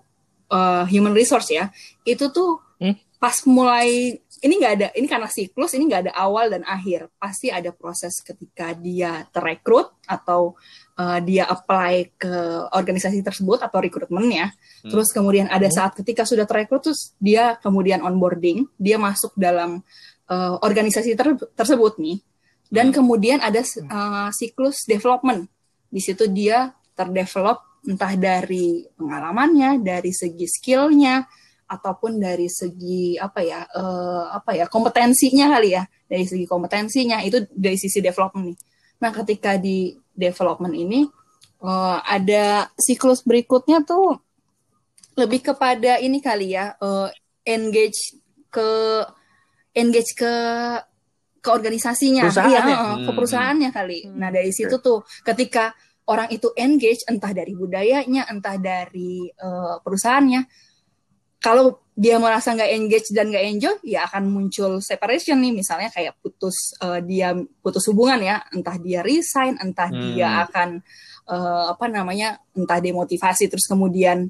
uh, 0.50 0.86
human 0.88 1.12
resource 1.12 1.51
ya 1.51 1.68
itu 2.08 2.32
tuh 2.32 2.63
hmm? 2.80 2.96
pas 3.20 3.36
mulai 3.44 4.20
ini 4.45 4.61
nggak 4.61 4.73
ada 4.77 4.87
ini 4.93 5.09
karena 5.09 5.25
siklus 5.25 5.73
ini 5.73 5.89
nggak 5.89 6.01
ada 6.05 6.13
awal 6.13 6.53
dan 6.53 6.61
akhir 6.69 7.09
pasti 7.17 7.49
ada 7.49 7.73
proses 7.73 8.21
ketika 8.21 8.77
dia 8.77 9.25
terekrut 9.33 9.97
atau 10.05 10.53
uh, 11.01 11.19
dia 11.25 11.49
apply 11.49 12.13
ke 12.13 12.35
organisasi 12.77 13.25
tersebut 13.25 13.65
atau 13.65 13.81
rekrutmennya 13.81 14.53
hmm. 14.53 14.93
terus 14.93 15.09
kemudian 15.09 15.49
ada 15.49 15.65
hmm. 15.65 15.75
saat 15.75 15.91
ketika 15.97 16.29
sudah 16.29 16.45
terekrut 16.45 16.85
terus 16.85 17.17
dia 17.17 17.57
kemudian 17.57 18.05
onboarding 18.05 18.69
dia 18.77 19.01
masuk 19.01 19.33
dalam 19.33 19.81
uh, 20.29 20.55
organisasi 20.61 21.17
ter 21.17 21.33
tersebut 21.57 21.97
nih 21.97 22.21
dan 22.69 22.93
hmm. 22.93 22.95
kemudian 23.01 23.41
ada 23.41 23.65
uh, 23.65 24.29
siklus 24.29 24.85
development 24.85 25.49
di 25.89 26.01
situ 26.05 26.29
dia 26.29 26.69
terdevelop 26.93 27.81
entah 27.85 28.13
dari 28.13 28.85
pengalamannya 28.93 29.81
dari 29.81 30.13
segi 30.13 30.45
skillnya 30.45 31.25
ataupun 31.65 32.22
dari 32.22 32.45
segi 32.45 33.17
apa 33.17 33.41
ya 33.41 33.65
uh, 33.65 34.29
apa 34.38 34.53
ya 34.53 34.65
kompetensinya 34.69 35.50
kali 35.57 35.74
ya 35.74 35.84
dari 36.05 36.25
segi 36.29 36.45
kompetensinya 36.45 37.25
itu 37.25 37.45
dari 37.50 37.77
sisi 37.77 38.00
development 38.01 38.53
nih. 38.53 38.57
Nah 39.01 39.12
ketika 39.12 39.57
di 39.57 39.98
development 40.13 40.77
ini 40.77 41.10
uh, 41.65 42.00
ada 42.05 42.69
siklus 42.77 43.25
berikutnya 43.25 43.81
tuh 43.81 44.22
lebih 45.17 45.41
kepada 45.53 45.98
ini 45.98 46.22
kali 46.22 46.53
ya 46.53 46.77
uh, 46.77 47.10
engage 47.48 48.19
ke 48.53 48.69
engage 49.75 50.12
ke 50.15 50.34
ke 51.45 51.50
organisasinya, 51.53 52.25
iya, 52.50 52.62
hmm. 52.65 53.05
ke 53.05 53.12
perusahaannya 53.13 53.69
kali. 53.69 54.10
Hmm. 54.10 54.17
Nah 54.17 54.34
dari 54.34 54.50
situ 54.50 54.81
tuh 54.81 55.05
ketika 55.22 55.77
orang 56.10 56.34
itu 56.34 56.50
engage 56.57 57.05
entah 57.05 57.29
dari 57.38 57.53
budayanya, 57.53 58.25
entah 58.34 58.57
dari 58.57 59.29
uh, 59.29 59.77
perusahaannya, 59.86 60.41
kalau 61.39 61.80
dia 61.96 62.20
merasa 62.20 62.51
nggak 62.51 62.72
engage 62.75 63.10
dan 63.15 63.32
nggak 63.32 63.46
enjoy, 63.56 63.75
ya 63.88 64.04
akan 64.04 64.27
muncul 64.27 64.84
separation 64.84 65.39
nih, 65.39 65.56
misalnya 65.56 65.88
kayak 65.88 66.20
putus 66.20 66.75
uh, 66.84 67.00
dia 67.00 67.32
putus 67.63 67.88
hubungan 67.88 68.20
ya, 68.20 68.44
entah 68.51 68.75
dia 68.75 69.00
resign, 69.00 69.56
entah 69.63 69.88
hmm. 69.88 70.01
dia 70.12 70.44
akan 70.44 70.84
uh, 71.32 71.72
apa 71.72 71.86
namanya, 71.88 72.36
entah 72.51 72.84
demotivasi, 72.84 73.48
terus 73.48 73.63
kemudian 73.72 74.27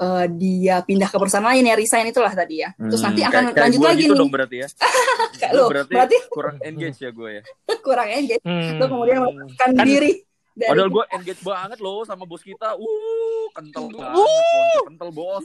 uh, 0.00 0.26
dia 0.28 0.84
pindah 0.84 1.08
ke 1.08 1.16
perusahaan 1.16 1.44
lain 1.44 1.64
ya 1.64 1.74
resign 1.76 2.12
itulah 2.12 2.32
tadi 2.32 2.62
ya. 2.62 2.70
Terus 2.76 3.00
nanti 3.00 3.20
hmm, 3.24 3.30
akan 3.32 3.42
kayak, 3.52 3.62
lanjut 3.64 3.80
kayak 3.80 3.90
lagi 3.90 4.02
gitu 4.02 4.12
nih. 4.12 4.20
dong 4.20 4.32
berarti 4.32 4.56
ya. 4.60 4.68
kayak 5.40 5.52
lo 5.56 5.64
berarti, 5.72 5.92
berarti 5.96 6.16
kurang 6.28 6.56
engage 6.60 6.98
ya 7.00 7.10
gue 7.10 7.30
ya. 7.32 7.42
kurang 7.86 8.08
engage. 8.12 8.44
Hmm. 8.44 8.76
Lo 8.76 8.84
kemudian 8.92 9.18
melakukan 9.24 9.70
kan, 9.72 9.86
diri 9.86 10.12
dari 10.56 10.72
Padahal 10.72 10.88
gue 10.88 11.04
engage 11.12 11.42
banget 11.44 11.78
loh 11.84 12.00
sama 12.08 12.24
bos 12.24 12.40
kita. 12.40 12.80
Uh, 12.80 13.46
kental 13.52 13.92
banget. 13.92 14.24
Uh. 14.24 14.80
Kental 14.88 15.10
bos. 15.12 15.44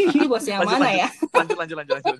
Ini 0.00 0.24
bos 0.24 0.44
yang 0.48 0.64
lanjut, 0.64 0.80
mana 0.80 0.88
lanjut. 0.88 1.00
ya? 1.00 1.08
Lanjut, 1.36 1.56
lanjut, 1.60 1.76
lanjut, 1.76 1.94
lanjut. 2.00 2.16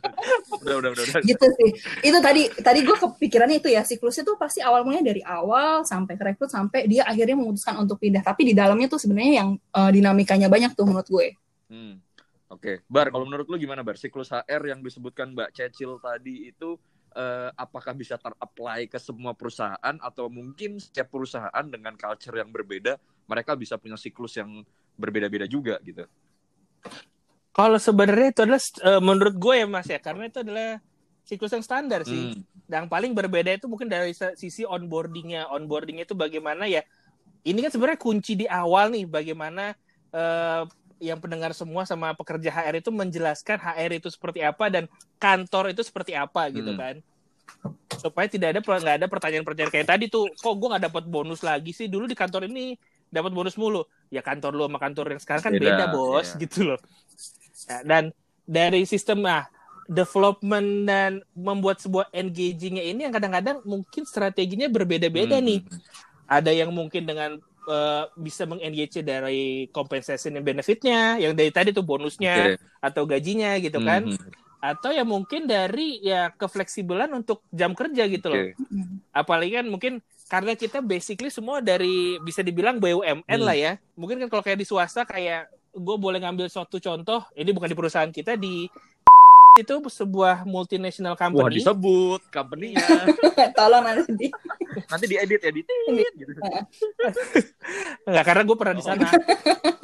Udah, 0.61 0.77
udah, 0.77 0.91
udah, 0.93 1.05
udah. 1.09 1.21
Gitu 1.25 1.47
sih. 1.57 1.71
Itu 2.05 2.19
tadi, 2.21 2.43
tadi 2.61 2.81
gue 2.85 2.97
kepikirannya 2.97 3.57
itu 3.65 3.73
ya, 3.73 3.89
siklusnya 3.89 4.29
tuh 4.29 4.37
pasti 4.37 4.61
awal 4.61 4.85
mulanya 4.85 5.17
dari 5.17 5.25
awal 5.25 5.85
sampai 5.89 6.13
rekrut 6.17 6.53
sampai 6.53 6.85
dia 6.85 7.09
akhirnya 7.09 7.41
memutuskan 7.41 7.81
untuk 7.81 7.97
pindah. 8.05 8.21
Tapi 8.21 8.53
di 8.53 8.55
dalamnya 8.57 8.93
tuh 8.93 9.01
sebenarnya 9.01 9.33
yang 9.41 9.49
uh, 9.57 9.89
dinamikanya 9.89 10.53
banyak 10.53 10.77
tuh 10.77 10.85
menurut 10.85 11.09
gue. 11.09 11.27
Hmm. 11.73 12.05
Oke, 12.47 12.79
okay. 12.79 12.87
Bar, 12.87 13.09
kalau 13.11 13.25
menurut 13.25 13.49
lu 13.49 13.57
gimana 13.57 13.81
Bar? 13.81 13.97
Siklus 13.97 14.29
HR 14.31 14.77
yang 14.77 14.81
disebutkan 14.85 15.33
Mbak 15.33 15.57
Cecil 15.57 15.99
tadi 15.99 16.53
itu 16.53 16.77
uh, 17.16 17.49
apakah 17.56 17.96
bisa 17.96 18.20
ter-apply 18.20 18.87
ke 18.87 19.00
semua 19.00 19.32
perusahaan 19.32 19.96
atau 20.04 20.28
mungkin 20.28 20.76
setiap 20.76 21.08
perusahaan 21.08 21.64
dengan 21.64 21.96
culture 21.96 22.37
yang 22.37 22.52
berbeda 22.52 23.00
mereka 23.26 23.56
bisa 23.56 23.80
punya 23.80 23.96
siklus 23.96 24.37
yang 24.37 24.62
berbeda-beda 24.94 25.49
juga 25.49 25.80
gitu. 25.82 26.04
Kalau 27.56 27.80
sebenarnya 27.80 28.28
itu 28.37 28.40
adalah 28.44 28.62
uh, 28.85 29.02
menurut 29.02 29.35
gue 29.40 29.54
ya 29.56 29.66
Mas 29.66 29.88
ya 29.88 29.99
karena 29.99 30.28
itu 30.28 30.44
adalah 30.44 30.78
siklus 31.26 31.52
yang 31.56 31.64
standar 31.64 32.05
sih. 32.05 32.37
Hmm. 32.37 32.44
Yang 32.68 32.87
paling 32.92 33.12
berbeda 33.16 33.50
itu 33.57 33.66
mungkin 33.66 33.88
dari 33.88 34.12
sisi 34.14 34.62
onboardingnya. 34.62 35.48
Onboardingnya 35.50 36.05
itu 36.05 36.14
bagaimana 36.14 36.68
ya? 36.68 36.85
Ini 37.46 37.59
kan 37.64 37.70
sebenarnya 37.72 38.00
kunci 38.00 38.37
di 38.38 38.46
awal 38.46 38.92
nih 38.92 39.09
bagaimana 39.09 39.72
uh, 40.12 40.68
yang 40.98 41.20
pendengar 41.20 41.52
semua 41.52 41.85
sama 41.85 42.16
pekerja 42.16 42.48
HR 42.48 42.80
itu 42.80 42.90
menjelaskan 42.92 43.61
HR 43.61 44.00
itu 44.00 44.09
seperti 44.09 44.40
apa 44.40 44.72
dan 44.72 44.85
kantor 45.20 45.72
itu 45.72 45.85
seperti 45.85 46.16
apa 46.16 46.48
gitu 46.48 46.72
hmm. 46.72 46.80
kan 46.80 46.94
supaya 47.96 48.26
tidak 48.28 48.56
ada 48.56 48.61
nggak 48.61 48.96
ada 49.04 49.06
pertanyaan-pertanyaan 49.09 49.72
kayak 49.72 49.88
tadi 49.88 50.04
tuh 50.11 50.28
kok 50.35 50.54
gue 50.56 50.68
nggak 50.68 50.85
dapat 50.92 51.04
bonus 51.09 51.40
lagi 51.40 51.72
sih 51.72 51.87
dulu 51.88 52.04
di 52.09 52.16
kantor 52.16 52.48
ini 52.48 52.76
dapat 53.09 53.32
bonus 53.32 53.54
mulu 53.56 53.87
ya 54.11 54.20
kantor 54.20 54.52
lu 54.52 54.62
sama 54.66 54.78
kantor 54.82 55.06
yang 55.16 55.20
sekarang 55.22 55.42
kan 55.42 55.52
beda, 55.54 55.64
beda 55.64 55.87
bos 55.94 56.35
yeah. 56.35 56.40
gitu 56.42 56.59
loh 56.72 56.80
ya, 57.70 57.78
dan 57.87 58.04
dari 58.46 58.82
sistem 58.85 59.24
nah 59.24 59.46
development 59.87 60.68
dan 60.87 61.22
membuat 61.32 61.78
sebuah 61.78 62.11
engagingnya 62.11 62.82
ini 62.82 63.06
yang 63.06 63.14
kadang-kadang 63.14 63.62
mungkin 63.62 64.02
strateginya 64.02 64.66
berbeda-beda 64.66 65.38
hmm. 65.38 65.46
nih 65.46 65.61
ada 66.26 66.50
yang 66.50 66.74
mungkin 66.74 67.06
dengan 67.06 67.38
uh, 67.66 68.09
bisa 68.16 68.46
mengengage 68.46 69.02
dari 69.02 69.68
compensation 69.70 70.35
dan 70.38 70.42
benefitnya 70.42 71.20
yang 71.20 71.37
dari 71.37 71.50
tadi 71.52 71.70
tuh 71.74 71.85
bonusnya 71.85 72.57
okay. 72.57 72.83
atau 72.83 73.02
gajinya 73.05 73.59
gitu 73.61 73.83
kan 73.83 74.07
mm 74.07 74.16
-hmm. 74.16 74.31
atau 74.62 74.90
ya 74.90 75.05
mungkin 75.07 75.44
dari 75.44 76.00
ya 76.02 76.33
kefleksibelan 76.35 77.12
untuk 77.12 77.44
jam 77.52 77.76
kerja 77.76 78.09
gitu 78.09 78.26
loh 78.33 78.42
okay. 78.42 78.57
apalagi 79.12 79.52
kan 79.62 79.66
mungkin 79.68 80.02
karena 80.26 80.59
kita 80.59 80.83
basically 80.83 81.31
semua 81.31 81.62
dari 81.62 82.18
bisa 82.22 82.42
dibilang 82.42 82.83
BUMN 82.83 83.22
mm. 83.26 83.46
lah 83.46 83.55
ya 83.55 83.72
mungkin 83.94 84.18
kan 84.26 84.29
kalau 84.33 84.42
kayak 84.42 84.59
di 84.59 84.66
swasta 84.66 85.07
kayak 85.07 85.46
gue 85.76 85.96
boleh 86.00 86.18
ngambil 86.24 86.48
suatu 86.48 86.81
contoh 86.81 87.22
ini 87.37 87.52
bukan 87.52 87.68
di 87.68 87.76
perusahaan 87.76 88.11
kita 88.11 88.35
di 88.35 88.66
itu 89.57 89.75
sebuah 89.88 90.45
multinational 90.45 91.16
company. 91.16 91.42
Wah 91.42 91.53
disebut 91.53 92.21
company-nya. 92.29 92.85
Tolong 93.59 93.85
nanti. 93.85 94.29
nanti 94.92 95.05
diedit 95.09 95.40
ya, 95.40 95.51
gitu. 95.53 95.73
Enggak, 98.09 98.25
karena 98.29 98.42
gue 98.45 98.57
pernah 98.57 98.75
di 98.77 98.85
sana. 98.85 99.09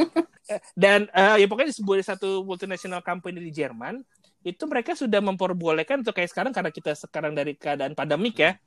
Dan 0.83 1.09
uh, 1.17 1.41
ya 1.41 1.49
pokoknya 1.49 1.73
di 1.73 1.79
sebuah 1.81 2.05
satu 2.05 2.45
multinational 2.45 3.01
company 3.01 3.41
di 3.41 3.53
Jerman, 3.57 4.05
itu 4.45 4.63
mereka 4.69 4.93
sudah 4.93 5.25
memperbolehkan 5.25 6.05
untuk 6.05 6.13
kayak 6.13 6.29
sekarang 6.29 6.53
karena 6.53 6.69
kita 6.69 6.93
sekarang 6.93 7.33
dari 7.33 7.57
keadaan 7.57 7.97
pandemik 7.97 8.37
ya, 8.37 8.61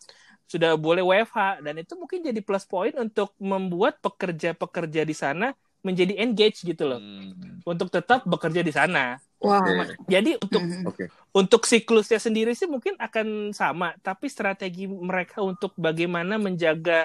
sudah 0.49 0.73
boleh 0.77 1.05
WFH 1.05 1.61
dan 1.61 1.75
itu 1.77 1.93
mungkin 1.93 2.25
jadi 2.25 2.41
plus 2.41 2.65
point 2.65 2.93
untuk 2.97 3.33
membuat 3.37 4.01
pekerja-pekerja 4.01 5.05
di 5.05 5.13
sana 5.13 5.53
menjadi 5.85 6.17
engage 6.17 6.65
gitu 6.65 6.89
loh. 6.89 6.97
Hmm. 6.97 7.61
Untuk 7.61 7.93
tetap 7.93 8.25
bekerja 8.25 8.65
di 8.65 8.73
sana. 8.73 9.21
Wah. 9.43 9.61
Wow. 9.61 9.85
Jadi 10.07 10.39
untuk 10.39 10.61
mm-hmm. 10.61 10.89
okay. 10.89 11.07
untuk 11.35 11.61
siklusnya 11.67 12.17
sendiri 12.17 12.55
sih 12.55 12.65
mungkin 12.65 12.95
akan 12.97 13.51
sama, 13.51 13.93
tapi 13.99 14.31
strategi 14.31 14.87
mereka 14.87 15.43
untuk 15.43 15.75
bagaimana 15.75 16.39
menjaga 16.39 17.03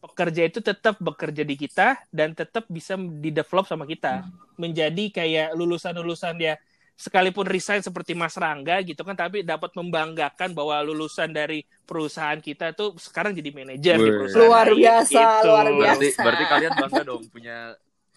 pekerja 0.00 0.48
itu 0.48 0.64
tetap 0.64 0.96
bekerja 0.96 1.44
di 1.44 1.54
kita 1.60 2.00
dan 2.08 2.32
tetap 2.32 2.64
bisa 2.72 2.96
di-develop 2.96 3.68
sama 3.68 3.84
kita. 3.84 4.24
Hmm. 4.24 4.32
Menjadi 4.56 5.12
kayak 5.12 5.52
lulusan-lulusan 5.52 6.36
ya 6.40 6.56
sekalipun 7.00 7.48
resign 7.48 7.80
seperti 7.80 8.12
Mas 8.12 8.36
Rangga 8.36 8.76
gitu 8.84 9.00
kan 9.08 9.16
tapi 9.16 9.40
dapat 9.40 9.72
membanggakan 9.72 10.52
bahwa 10.52 10.84
lulusan 10.84 11.32
dari 11.32 11.64
perusahaan 11.88 12.36
kita 12.36 12.76
tuh 12.76 12.92
sekarang 13.00 13.32
jadi 13.32 13.56
manajer 13.56 13.96
di 13.96 14.10
perusahaan 14.12 14.44
luar 14.44 14.68
biasa 14.68 15.16
gitu. 15.16 15.48
luar 15.48 15.66
biasa 15.72 15.96
berarti, 15.96 16.08
berarti 16.20 16.44
kalian 16.44 16.72
bangga 16.76 17.02
dong 17.08 17.22
punya 17.32 17.56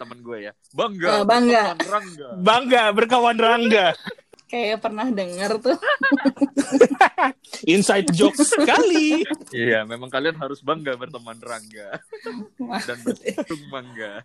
temen 0.03 0.19
gue 0.19 0.37
ya. 0.49 0.51
Bangga. 0.75 1.09
Uh, 1.09 1.25
bangga. 1.25 1.63
Rangga. 1.79 2.27
Bangga 2.35 2.83
berkawan 2.91 3.37
Rangga. 3.39 3.95
Kayak 4.51 4.85
pernah 4.85 5.07
denger 5.09 5.51
tuh. 5.63 5.77
Inside 7.73 8.11
joke 8.13 8.37
sekali. 8.43 9.25
Iya, 9.49 9.87
memang 9.87 10.11
kalian 10.11 10.37
harus 10.37 10.61
bangga 10.61 10.93
berteman 10.93 11.39
Rangga. 11.39 12.03
Dan 12.59 12.97
beruntung 13.01 13.63
bangga. 13.71 14.21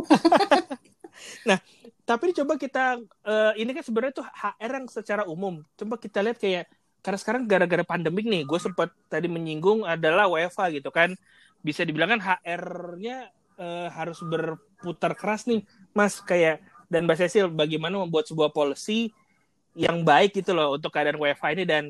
nah, 1.48 1.58
tapi 2.02 2.34
coba 2.34 2.58
kita 2.58 2.98
uh, 3.22 3.52
ini 3.54 3.70
kan 3.70 3.84
sebenarnya 3.86 4.14
tuh 4.18 4.26
HR 4.26 4.72
yang 4.82 4.86
secara 4.90 5.22
umum. 5.28 5.62
Coba 5.78 5.94
kita 6.00 6.24
lihat 6.24 6.40
kayak 6.40 6.66
karena 7.00 7.18
sekarang 7.22 7.42
gara-gara 7.48 7.84
pandemik 7.86 8.28
nih, 8.28 8.44
gue 8.44 8.60
sempat 8.60 8.92
tadi 9.08 9.30
menyinggung 9.30 9.86
adalah 9.86 10.28
WFA 10.28 10.74
gitu 10.74 10.90
kan. 10.90 11.14
Bisa 11.60 11.84
dibilang 11.84 12.18
kan 12.18 12.20
HR-nya 12.20 13.30
uh, 13.60 13.88
harus 13.92 14.20
berputar 14.80 15.12
keras 15.12 15.44
nih, 15.44 15.60
Mas 15.92 16.16
kayak 16.24 16.64
dan 16.88 17.04
Mbak 17.04 17.28
Cecil 17.28 17.52
bagaimana 17.52 18.00
membuat 18.00 18.24
sebuah 18.26 18.48
policy 18.50 19.12
yang 19.76 20.02
baik 20.02 20.40
gitu 20.40 20.56
loh 20.56 20.74
untuk 20.74 20.90
keadaan 20.90 21.20
WFH 21.20 21.44
ini 21.54 21.64
dan 21.68 21.84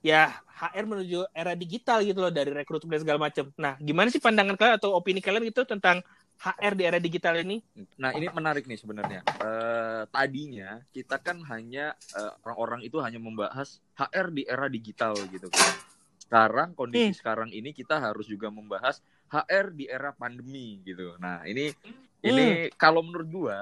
ya 0.00 0.30
HR 0.46 0.86
menuju 0.86 1.26
era 1.34 1.52
digital 1.58 2.00
gitu 2.06 2.22
loh 2.22 2.32
dari 2.32 2.54
rekrutmen 2.54 2.96
dan 2.96 3.02
segala 3.02 3.18
macam. 3.18 3.50
Nah, 3.58 3.74
gimana 3.82 4.08
sih 4.08 4.22
pandangan 4.22 4.54
kalian 4.54 4.78
atau 4.78 4.94
opini 4.94 5.18
kalian 5.18 5.44
gitu 5.50 5.66
tentang 5.66 6.00
HR 6.38 6.72
di 6.78 6.82
era 6.86 6.98
digital 7.02 7.34
ini? 7.42 7.58
Nah, 7.98 8.14
ini 8.14 8.30
menarik 8.30 8.64
nih 8.64 8.78
sebenarnya. 8.78 9.26
Uh, 9.42 10.06
tadinya 10.14 10.78
kita 10.94 11.18
kan 11.18 11.42
hanya 11.50 11.98
eh, 12.14 12.32
orang-orang 12.46 12.86
itu 12.86 13.02
hanya 13.02 13.18
membahas 13.18 13.82
HR 13.98 14.30
di 14.30 14.42
era 14.46 14.70
digital 14.70 15.18
gitu 15.28 15.50
kan 15.50 15.88
sekarang 16.28 16.76
kondisi 16.76 17.16
hmm. 17.16 17.18
sekarang 17.24 17.48
ini 17.56 17.72
kita 17.72 17.96
harus 17.96 18.28
juga 18.28 18.52
membahas 18.52 19.00
HR 19.28 19.76
di 19.76 19.84
era 19.88 20.10
pandemi 20.16 20.80
gitu. 20.82 21.16
Nah, 21.20 21.44
ini 21.44 21.68
hmm. 21.70 22.24
ini 22.24 22.44
kalau 22.74 23.04
menurut 23.04 23.28
gua 23.28 23.58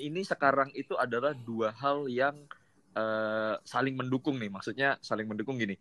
ini 0.00 0.20
sekarang 0.22 0.70
itu 0.76 0.94
adalah 0.96 1.32
dua 1.32 1.72
hal 1.72 2.06
yang 2.06 2.36
uh, 2.96 3.56
saling 3.64 3.96
mendukung 3.96 4.36
nih. 4.36 4.52
Maksudnya 4.52 5.00
saling 5.00 5.26
mendukung 5.28 5.56
gini. 5.56 5.76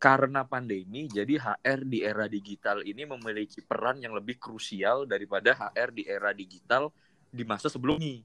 Karena 0.00 0.48
pandemi, 0.48 1.04
jadi 1.12 1.36
HR 1.36 1.84
di 1.84 2.00
era 2.00 2.24
digital 2.24 2.80
ini 2.88 3.04
memiliki 3.04 3.60
peran 3.60 4.00
yang 4.00 4.16
lebih 4.16 4.40
krusial 4.40 5.04
daripada 5.04 5.52
HR 5.52 5.92
di 5.92 6.08
era 6.08 6.32
digital 6.32 6.88
di 7.28 7.44
masa 7.44 7.68
sebelumnya. 7.68 8.24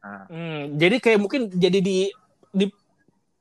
Nah. 0.00 0.24
Hmm, 0.28 0.76
jadi 0.80 0.96
kayak 1.04 1.20
mungkin 1.20 1.52
jadi 1.52 1.78
di 1.84 2.08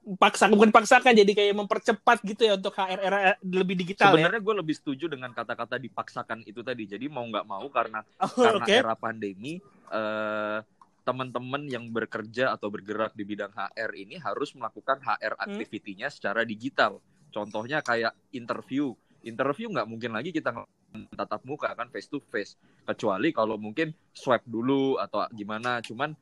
dipaksa 0.03 0.51
bukan 0.51 0.69
paksakan 0.69 1.15
jadi 1.15 1.31
kayak 1.31 1.55
mempercepat 1.55 2.19
gitu 2.27 2.43
ya 2.43 2.59
untuk 2.59 2.75
HR 2.75 2.99
era 2.99 3.19
lebih 3.39 3.79
digital 3.79 4.11
Sebenarnya 4.11 4.43
ya? 4.43 4.45
gue 4.45 4.55
lebih 4.59 4.75
setuju 4.75 5.07
dengan 5.07 5.31
kata-kata 5.31 5.79
dipaksakan 5.79 6.43
itu 6.43 6.59
tadi. 6.59 6.83
Jadi 6.83 7.07
mau 7.07 7.23
nggak 7.23 7.47
mau 7.47 7.63
karena 7.71 8.03
oh, 8.19 8.35
karena 8.35 8.65
okay. 8.67 8.83
era 8.83 8.95
pandemi 8.99 9.63
uh, 9.89 10.59
teman-teman 11.07 11.67
yang 11.67 11.87
bekerja 11.91 12.51
atau 12.55 12.67
bergerak 12.67 13.15
di 13.15 13.23
bidang 13.23 13.51
HR 13.55 13.91
ini 13.95 14.19
harus 14.19 14.51
melakukan 14.55 14.99
HR 14.99 15.39
hmm. 15.39 15.43
activity-nya 15.47 16.07
hmm. 16.11 16.15
secara 16.19 16.41
digital. 16.43 16.99
Contohnya 17.31 17.79
kayak 17.79 18.11
interview. 18.35 18.91
Interview 19.23 19.71
nggak 19.71 19.87
mungkin 19.87 20.11
lagi 20.11 20.35
kita 20.35 20.51
tatap 21.17 21.41
muka 21.47 21.73
kan 21.73 21.89
face 21.89 22.05
to 22.05 22.21
face 22.29 22.53
kecuali 22.85 23.33
kalau 23.33 23.57
mungkin 23.57 23.89
swipe 24.13 24.45
dulu 24.45 25.01
atau 25.01 25.25
gimana 25.33 25.81
cuman 25.81 26.13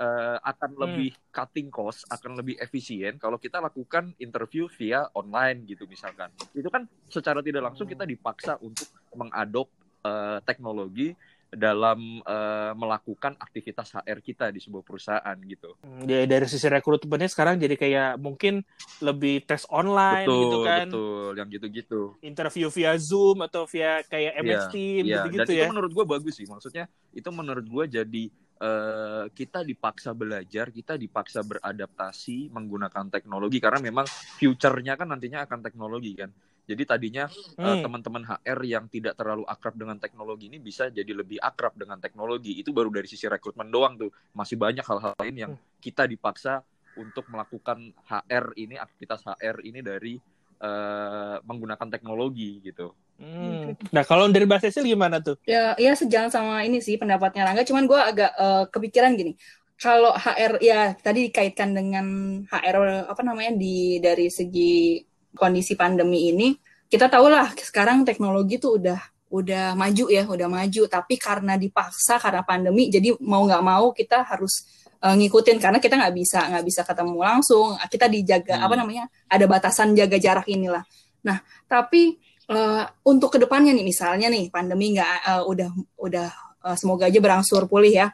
uh, 0.00 0.40
akan 0.40 0.70
hmm. 0.74 0.80
lebih 0.80 1.10
cutting 1.28 1.68
cost 1.68 2.08
akan 2.08 2.40
lebih 2.40 2.56
efisien 2.58 3.20
kalau 3.20 3.36
kita 3.36 3.60
lakukan 3.60 4.16
interview 4.16 4.66
via 4.80 5.06
online 5.12 5.68
gitu 5.68 5.84
misalkan 5.84 6.32
itu 6.56 6.66
kan 6.72 6.88
secara 7.12 7.44
tidak 7.44 7.70
langsung 7.70 7.86
kita 7.86 8.08
dipaksa 8.08 8.56
untuk 8.64 8.88
mengadop 9.12 9.68
uh, 10.02 10.40
teknologi 10.42 11.12
dalam 11.50 12.22
uh, 12.22 12.72
melakukan 12.78 13.34
aktivitas 13.34 13.90
HR 13.98 14.22
kita 14.22 14.54
di 14.54 14.62
sebuah 14.62 14.86
perusahaan 14.86 15.36
gitu. 15.42 15.74
Ya 16.06 16.22
dari 16.22 16.46
sisi 16.46 16.70
rekrutmennya 16.70 17.26
sekarang 17.26 17.58
jadi 17.58 17.74
kayak 17.74 18.22
mungkin 18.22 18.62
lebih 19.02 19.42
tes 19.42 19.66
online 19.66 20.30
betul, 20.30 20.42
gitu 20.46 20.58
kan. 20.62 20.86
Betul, 20.86 21.30
yang 21.34 21.48
gitu-gitu. 21.50 22.00
Interview 22.22 22.70
via 22.70 22.94
Zoom 23.02 23.42
atau 23.42 23.66
via 23.66 24.06
kayak 24.06 24.32
MS 24.38 24.54
yeah, 24.54 24.70
Team 24.70 25.02
yeah. 25.10 25.26
gitu-gitu 25.26 25.50
Dan 25.50 25.58
ya. 25.58 25.64
itu 25.66 25.72
menurut 25.74 25.92
gue 25.92 26.04
bagus 26.06 26.34
sih. 26.38 26.46
Maksudnya 26.46 26.86
itu 27.10 27.28
menurut 27.34 27.66
gue 27.66 27.84
jadi 27.98 28.24
uh, 28.60 29.24
kita 29.32 29.64
dipaksa 29.64 30.12
belajar, 30.12 30.68
kita 30.70 30.94
dipaksa 31.00 31.40
beradaptasi 31.42 32.52
menggunakan 32.52 33.08
teknologi 33.08 33.58
karena 33.58 33.80
memang 33.80 34.06
future-nya 34.38 34.94
kan 34.94 35.10
nantinya 35.10 35.48
akan 35.48 35.60
teknologi 35.64 36.12
kan. 36.14 36.30
Jadi 36.70 36.86
tadinya 36.86 37.26
hmm. 37.26 37.58
uh, 37.58 37.76
teman-teman 37.82 38.22
HR 38.22 38.60
yang 38.62 38.84
tidak 38.86 39.18
terlalu 39.18 39.42
akrab 39.42 39.74
dengan 39.74 39.98
teknologi 39.98 40.46
ini 40.46 40.62
bisa 40.62 40.86
jadi 40.86 41.10
lebih 41.10 41.42
akrab 41.42 41.74
dengan 41.74 41.98
teknologi. 41.98 42.62
Itu 42.62 42.70
baru 42.70 42.94
dari 42.94 43.10
sisi 43.10 43.26
rekrutmen 43.26 43.66
doang 43.66 43.98
tuh. 43.98 44.14
Masih 44.36 44.54
banyak 44.54 44.86
hal-hal 44.86 45.12
lain 45.18 45.34
yang 45.34 45.52
hmm. 45.58 45.82
kita 45.82 46.06
dipaksa 46.06 46.62
untuk 46.94 47.26
melakukan 47.26 47.90
HR 48.06 48.54
ini 48.54 48.78
aktivitas 48.78 49.26
HR 49.26 49.66
ini 49.66 49.82
dari 49.82 50.14
uh, 50.60 51.40
menggunakan 51.42 51.88
teknologi 51.88 52.60
gitu. 52.62 52.92
Hmm. 53.20 53.76
Nah 53.92 54.04
kalau 54.04 54.28
dari 54.32 54.48
Mbak 54.48 54.68
Cecil 54.68 54.88
gimana 54.88 55.20
tuh? 55.20 55.36
Ya, 55.44 55.76
ya 55.76 55.92
sejalan 55.92 56.32
sama 56.32 56.64
ini 56.64 56.80
sih 56.80 56.96
pendapatnya 56.96 57.44
Rangga. 57.48 57.66
Cuman 57.66 57.84
gue 57.84 58.00
agak 58.00 58.32
uh, 58.36 58.64
kepikiran 58.68 59.16
gini. 59.16 59.36
Kalau 59.80 60.12
HR 60.12 60.60
ya 60.60 60.92
tadi 60.92 61.32
dikaitkan 61.32 61.72
dengan 61.72 62.06
HR 62.44 63.08
apa 63.08 63.22
namanya 63.24 63.56
di 63.56 63.96
dari 63.96 64.28
segi 64.28 65.00
kondisi 65.32 65.72
pandemi 65.72 66.28
ini 66.28 66.52
kita 66.90 67.06
tahu 67.08 67.30
lah 67.30 67.48
sekarang 67.56 68.02
teknologi 68.04 68.58
tuh 68.58 68.76
udah 68.76 69.00
udah 69.30 69.78
maju 69.78 70.04
ya 70.10 70.26
udah 70.26 70.48
maju 70.50 70.82
tapi 70.90 71.14
karena 71.14 71.54
dipaksa 71.54 72.18
karena 72.18 72.42
pandemi 72.42 72.90
jadi 72.90 73.14
mau 73.22 73.46
nggak 73.46 73.62
mau 73.62 73.94
kita 73.94 74.26
harus 74.26 74.66
uh, 75.04 75.14
ngikutin 75.16 75.56
karena 75.60 75.78
kita 75.80 75.96
nggak 75.96 76.14
bisa 76.14 76.40
nggak 76.52 76.64
bisa 76.64 76.80
ketemu 76.84 77.18
langsung 77.20 77.76
kita 77.88 78.06
dijaga 78.06 78.60
hmm. 78.60 78.66
apa 78.66 78.74
namanya 78.76 79.04
ada 79.28 79.44
batasan 79.48 79.96
jaga 79.96 80.16
jarak 80.20 80.46
inilah 80.48 80.84
nah 81.24 81.40
tapi 81.68 82.16
uh, 82.48 82.84
untuk 83.04 83.36
ke 83.36 83.38
depannya 83.40 83.76
nih 83.76 83.84
misalnya 83.84 84.28
nih 84.32 84.48
pandemi 84.48 84.96
nggak 84.96 85.16
uh, 85.28 85.42
udah 85.44 85.70
udah 86.00 86.28
uh, 86.64 86.76
semoga 86.76 87.08
aja 87.08 87.18
berangsur 87.20 87.68
pulih 87.68 87.92
ya 87.92 88.08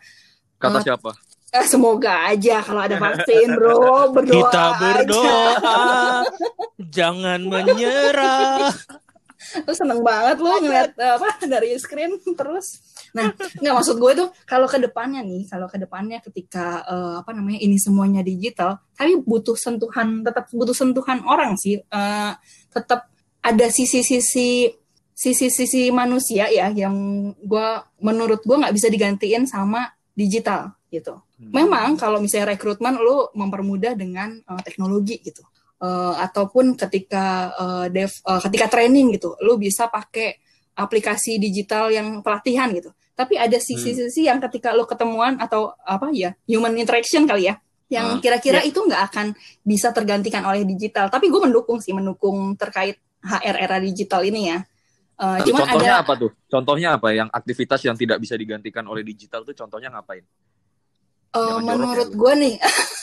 kata 0.58 0.78
uh, 0.80 0.84
siapa 0.84 1.12
Eh, 1.56 1.64
semoga 1.64 2.26
aja 2.28 2.60
kalau 2.60 2.84
ada 2.84 3.00
vaksin, 3.00 3.48
bro. 3.56 4.12
Berdoa 4.12 4.50
Kita 4.50 4.64
berdoa, 4.76 5.80
jangan 6.96 7.40
menyerah. 7.48 8.76
Lu 9.62 9.72
seneng 9.72 10.00
banget 10.02 10.36
lu 10.42 10.48
ngeliat 10.48 10.96
apa 10.98 11.42
dari 11.46 11.76
screen 11.76 12.18
terus. 12.34 12.80
Nah, 13.16 13.32
nggak 13.32 13.74
maksud 13.74 13.96
gue 13.96 14.12
tuh 14.12 14.28
kalau 14.44 14.68
ke 14.68 14.76
depannya 14.76 15.24
nih, 15.24 15.48
kalau 15.48 15.66
ke 15.70 15.78
depannya 15.80 16.18
ketika 16.20 16.84
uh, 16.84 17.14
apa 17.24 17.32
namanya 17.32 17.60
ini 17.62 17.80
semuanya 17.80 18.20
digital, 18.20 18.82
tapi 18.92 19.16
butuh 19.20 19.56
sentuhan, 19.56 20.20
tetap 20.26 20.50
butuh 20.52 20.76
sentuhan 20.76 21.24
orang 21.24 21.56
sih. 21.56 21.80
Uh, 21.88 22.36
tetap 22.74 23.08
ada 23.40 23.66
sisi-sisi 23.70 24.74
sisi-sisi 25.16 25.88
manusia 25.88 26.44
ya 26.52 26.68
yang 26.68 26.92
gue 27.40 27.68
menurut 28.04 28.44
gue 28.44 28.56
nggak 28.60 28.74
bisa 28.76 28.92
digantiin 28.92 29.48
sama 29.48 29.88
digital 30.12 30.76
gitu. 30.92 31.24
Hmm. 31.40 31.52
Memang 31.52 31.96
kalau 31.96 32.20
misalnya 32.20 32.52
rekrutmen 32.52 33.00
lu 33.00 33.32
mempermudah 33.32 33.96
dengan 33.96 34.36
uh, 34.44 34.60
teknologi 34.60 35.20
gitu. 35.24 35.40
Uh, 35.76 36.16
ataupun 36.16 36.72
ketika 36.72 37.52
uh, 37.52 37.86
dev 37.92 38.08
uh, 38.24 38.40
ketika 38.40 38.72
training 38.72 39.12
gitu, 39.12 39.36
lu 39.44 39.60
bisa 39.60 39.92
pakai 39.92 40.40
aplikasi 40.72 41.36
digital 41.36 41.92
yang 41.92 42.24
pelatihan 42.24 42.72
gitu. 42.72 42.96
Tapi 43.12 43.36
ada 43.36 43.60
sisi-sisi 43.60 44.24
hmm. 44.24 44.28
yang 44.28 44.38
ketika 44.48 44.72
lu 44.72 44.88
ketemuan 44.88 45.36
atau 45.36 45.76
apa 45.84 46.08
ya, 46.16 46.32
human 46.48 46.72
interaction 46.80 47.28
kali 47.28 47.52
ya, 47.52 47.60
yang 47.92 48.24
kira-kira 48.24 48.64
uh, 48.64 48.68
itu 48.68 48.80
nggak 48.80 49.02
akan 49.12 49.36
bisa 49.60 49.92
tergantikan 49.92 50.48
oleh 50.48 50.64
digital. 50.64 51.12
Tapi 51.12 51.28
gue 51.28 51.40
mendukung 51.44 51.76
sih, 51.80 51.92
mendukung 51.92 52.56
terkait 52.56 52.96
HR 53.20 53.56
era 53.60 53.76
digital 53.76 54.24
ini 54.24 54.52
ya. 54.52 54.58
Uh, 55.16 55.40
cuman 55.48 55.64
contohnya 55.64 55.94
ada, 55.96 56.04
apa 56.04 56.12
tuh? 56.16 56.30
Contohnya 56.44 56.88
apa 57.00 57.08
yang 57.12 57.28
aktivitas 57.32 57.80
yang 57.88 57.96
tidak 57.96 58.20
bisa 58.20 58.36
digantikan 58.36 58.84
oleh 58.84 59.00
digital 59.00 59.44
tuh 59.48 59.56
contohnya 59.56 59.88
ngapain? 59.88 60.24
Uh, 61.34 61.58
menurut 61.60 62.10
ya, 62.12 62.16
gue 62.16 62.32
nih, 62.38 62.54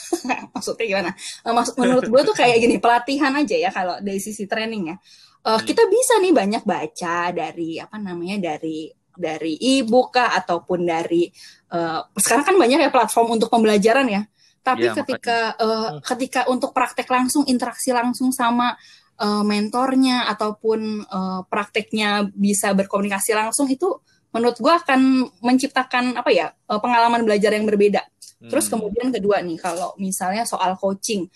maksudnya 0.54 0.86
gimana? 0.86 1.10
Uh, 1.44 1.54
maksud 1.54 1.74
menurut 1.76 2.06
gue 2.08 2.20
tuh 2.24 2.34
kayak 2.34 2.56
gini 2.62 2.76
pelatihan 2.80 3.32
aja 3.36 3.56
ya 3.56 3.70
kalau 3.70 4.00
dari 4.00 4.20
sisi 4.22 4.48
training 4.48 4.94
ya. 4.94 4.96
Uh, 5.44 5.60
hmm. 5.60 5.64
Kita 5.68 5.82
bisa 5.86 6.14
nih 6.24 6.32
banyak 6.32 6.62
baca 6.64 7.16
dari 7.30 7.76
apa 7.76 7.96
namanya 8.00 8.54
dari 8.54 8.88
dari 9.14 9.54
e-book 9.60 10.18
kah 10.18 10.34
ataupun 10.34 10.82
dari 10.82 11.30
uh, 11.70 12.02
sekarang 12.18 12.44
kan 12.44 12.56
banyak 12.58 12.78
ya 12.82 12.90
platform 12.90 13.38
untuk 13.38 13.48
pembelajaran 13.50 14.06
ya. 14.10 14.22
Tapi 14.64 14.88
ya, 14.88 14.96
ketika 14.96 15.54
uh, 15.60 16.00
ketika 16.00 16.48
untuk 16.48 16.72
praktek 16.72 17.06
langsung 17.12 17.44
interaksi 17.46 17.92
langsung 17.92 18.32
sama 18.32 18.74
uh, 19.20 19.44
mentornya 19.44 20.26
ataupun 20.32 21.04
uh, 21.06 21.40
prakteknya 21.46 22.26
bisa 22.32 22.72
berkomunikasi 22.72 23.36
langsung 23.36 23.68
itu 23.70 24.00
menurut 24.34 24.58
gue 24.58 24.74
akan 24.74 25.30
menciptakan 25.38 26.18
apa 26.18 26.30
ya 26.34 26.50
pengalaman 26.66 27.22
belajar 27.22 27.54
yang 27.54 27.64
berbeda 27.64 28.02
Terus 28.48 28.68
hmm. 28.68 28.72
kemudian 28.76 29.08
kedua 29.12 29.40
nih 29.40 29.58
kalau 29.60 29.96
misalnya 29.96 30.44
soal 30.44 30.76
coaching 30.76 31.28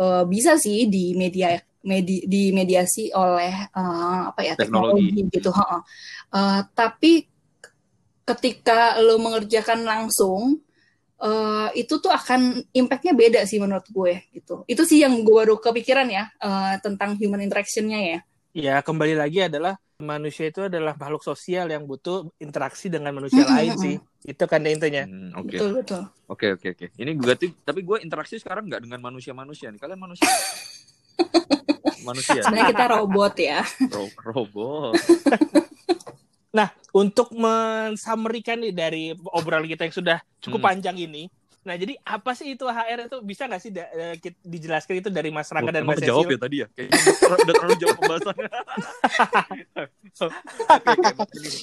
uh, 0.00 0.24
bisa 0.24 0.56
sih 0.56 0.88
di 0.88 1.12
media 1.12 1.56
medi, 1.84 2.24
dimediasi 2.24 3.12
oleh 3.12 3.52
uh, 3.76 4.32
apa 4.32 4.40
ya 4.42 4.54
teknologi, 4.56 5.12
teknologi 5.12 5.34
gitu. 5.36 5.50
Uh, 5.52 5.82
uh, 6.32 6.60
tapi 6.72 7.28
ketika 8.26 8.98
lo 8.98 9.20
mengerjakan 9.22 9.86
langsung 9.86 10.58
uh, 11.22 11.68
itu 11.76 12.00
tuh 12.02 12.10
akan 12.10 12.58
impactnya 12.74 13.14
beda 13.14 13.40
sih 13.44 13.60
menurut 13.60 13.86
gue 13.92 14.24
gitu. 14.32 14.64
Itu 14.66 14.82
sih 14.88 15.04
yang 15.04 15.14
gue 15.22 15.34
baru 15.46 15.60
kepikiran 15.60 16.08
ya 16.08 16.24
uh, 16.40 16.80
tentang 16.80 17.14
human 17.20 17.44
interactionnya 17.44 18.00
ya. 18.00 18.20
Ya 18.56 18.80
kembali 18.80 19.20
lagi 19.20 19.44
adalah 19.44 19.76
manusia 20.00 20.48
itu 20.48 20.64
adalah 20.64 20.96
makhluk 20.96 21.20
sosial 21.20 21.68
yang 21.68 21.84
butuh 21.84 22.32
interaksi 22.40 22.88
dengan 22.88 23.12
manusia 23.12 23.44
mm 23.44 23.48
-hmm. 23.52 23.56
lain 23.60 23.72
sih. 23.76 23.96
Itu 24.24 24.48
kan 24.48 24.64
intinya. 24.64 25.04
Hmm. 25.04 25.44
Okay. 25.44 25.60
Betul 25.60 25.70
betul. 25.76 26.02
Oke 26.24 26.48
okay, 26.48 26.48
oke 26.56 26.60
okay, 26.64 26.88
oke. 26.88 26.96
Okay. 26.96 27.04
Ini 27.04 27.10
berarti 27.20 27.46
tapi 27.60 27.84
gue 27.84 28.00
interaksi 28.00 28.40
sekarang 28.40 28.64
nggak 28.64 28.88
dengan 28.88 29.04
manusia-manusia 29.04 29.68
nih. 29.68 29.76
Kalian 29.76 30.00
manusia. 30.00 30.24
manusia. 32.08 32.40
Sebenarnya 32.48 32.72
kita 32.72 32.86
robot 32.96 33.34
ya. 33.36 33.60
Ro 33.92 34.08
robot. 34.24 34.92
nah, 36.56 36.72
untuk 36.96 37.28
mensamerikan 37.36 38.56
nih 38.56 38.72
dari 38.72 39.04
obrolan 39.36 39.68
kita 39.68 39.84
yang 39.84 39.92
sudah 40.00 40.18
cukup 40.40 40.64
hmm. 40.64 40.68
panjang 40.72 40.96
ini, 40.96 41.28
Nah, 41.66 41.74
jadi 41.74 41.98
apa 42.06 42.30
sih 42.38 42.54
itu 42.54 42.62
HR 42.62 43.10
itu 43.10 43.18
bisa 43.26 43.50
nggak 43.50 43.58
sih 43.58 43.74
da, 43.74 43.90
uh, 43.90 44.14
dijelaskan 44.46 45.02
itu 45.02 45.10
dari 45.10 45.34
Mas 45.34 45.50
Rangga 45.50 45.74
dan 45.74 45.82
Mas 45.82 45.98
Cecil? 45.98 46.14
jawab 46.14 46.30
ya 46.30 46.38
tadi 46.38 46.62
ya? 46.62 46.70
Kayaknya 46.70 47.26
udah 47.26 47.54
terlalu 47.58 47.76
jauh 47.82 47.96
pembahasannya. 47.98 48.46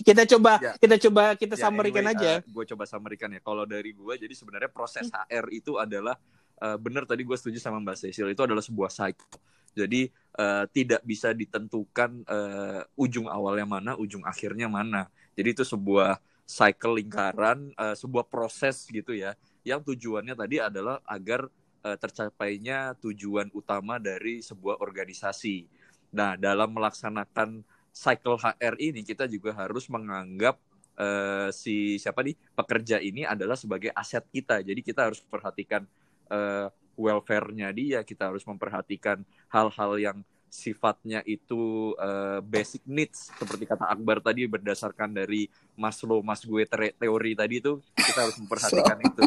kita 0.11 0.23
coba 0.35 0.51
ya. 0.59 0.75
kita 0.75 0.95
coba 1.07 1.23
kita 1.39 1.55
ya, 1.55 1.61
summary-kan 1.63 2.03
anyway, 2.03 2.19
aja. 2.19 2.43
Uh, 2.43 2.51
gue 2.51 2.63
coba 2.75 2.83
summary-kan 2.83 3.31
ya. 3.31 3.39
Kalau 3.39 3.63
dari 3.63 3.95
gue 3.95 4.13
jadi 4.19 4.35
sebenarnya 4.35 4.67
proses 4.75 5.07
HR 5.07 5.47
itu 5.55 5.79
adalah 5.79 6.19
uh, 6.59 6.75
benar 6.75 7.07
tadi 7.07 7.23
gue 7.23 7.37
setuju 7.39 7.63
sama 7.63 7.79
Mbak 7.79 7.95
Cecil 8.03 8.27
itu 8.27 8.43
adalah 8.43 8.59
sebuah 8.59 8.91
cycle 8.91 9.39
Jadi 9.73 10.05
uh, 10.37 10.69
tidak 10.69 11.01
bisa 11.07 11.31
ditentukan 11.31 12.27
uh, 12.27 12.83
ujung 12.99 13.31
awalnya 13.31 13.65
mana, 13.65 13.91
ujung 13.95 14.21
akhirnya 14.27 14.67
mana. 14.67 15.07
Jadi 15.33 15.55
itu 15.55 15.63
sebuah 15.63 16.19
cycle 16.43 16.99
lingkaran, 16.99 17.71
uh, 17.79 17.95
sebuah 17.97 18.27
proses 18.27 18.85
gitu 18.91 19.15
ya, 19.15 19.33
yang 19.63 19.81
tujuannya 19.83 20.35
tadi 20.35 20.59
adalah 20.59 20.99
agar 21.07 21.47
uh, 21.83 21.97
tercapainya 21.99 22.95
tujuan 22.99 23.51
utama 23.51 23.99
dari 23.99 24.43
sebuah 24.43 24.79
organisasi. 24.79 25.67
Nah, 26.13 26.37
dalam 26.37 26.71
melaksanakan 26.71 27.63
cycle 27.93 28.37
HR 28.37 28.75
ini 28.79 29.01
kita 29.05 29.25
juga 29.29 29.53
harus 29.53 29.87
menganggap 29.89 30.59
uh, 30.97 31.49
si 31.53 31.97
siapa 31.97 32.21
nih 32.25 32.37
pekerja 32.53 32.97
ini 32.99 33.23
adalah 33.25 33.57
sebagai 33.57 33.89
aset 33.93 34.25
kita. 34.29 34.61
Jadi 34.61 34.81
kita 34.81 35.09
harus 35.09 35.21
perhatikan 35.21 35.85
uh, 36.29 36.67
welfare-nya 36.93 37.73
dia, 37.73 37.99
kita 38.05 38.29
harus 38.29 38.45
memperhatikan 38.45 39.25
hal-hal 39.49 39.91
yang 39.97 40.17
sifatnya 40.53 41.25
itu 41.25 41.91
uh, 41.97 42.37
basic 42.45 42.85
needs 42.85 43.33
seperti 43.33 43.65
kata 43.65 43.89
Akbar 43.89 44.21
tadi 44.21 44.45
berdasarkan 44.45 45.09
dari 45.09 45.49
Maslow 45.73 46.21
Mas 46.21 46.45
gue 46.45 46.61
teori 46.69 47.33
tadi 47.33 47.57
itu 47.57 47.81
kita 47.97 48.29
harus 48.29 48.37
memperhatikan 48.37 48.97
itu 49.01 49.23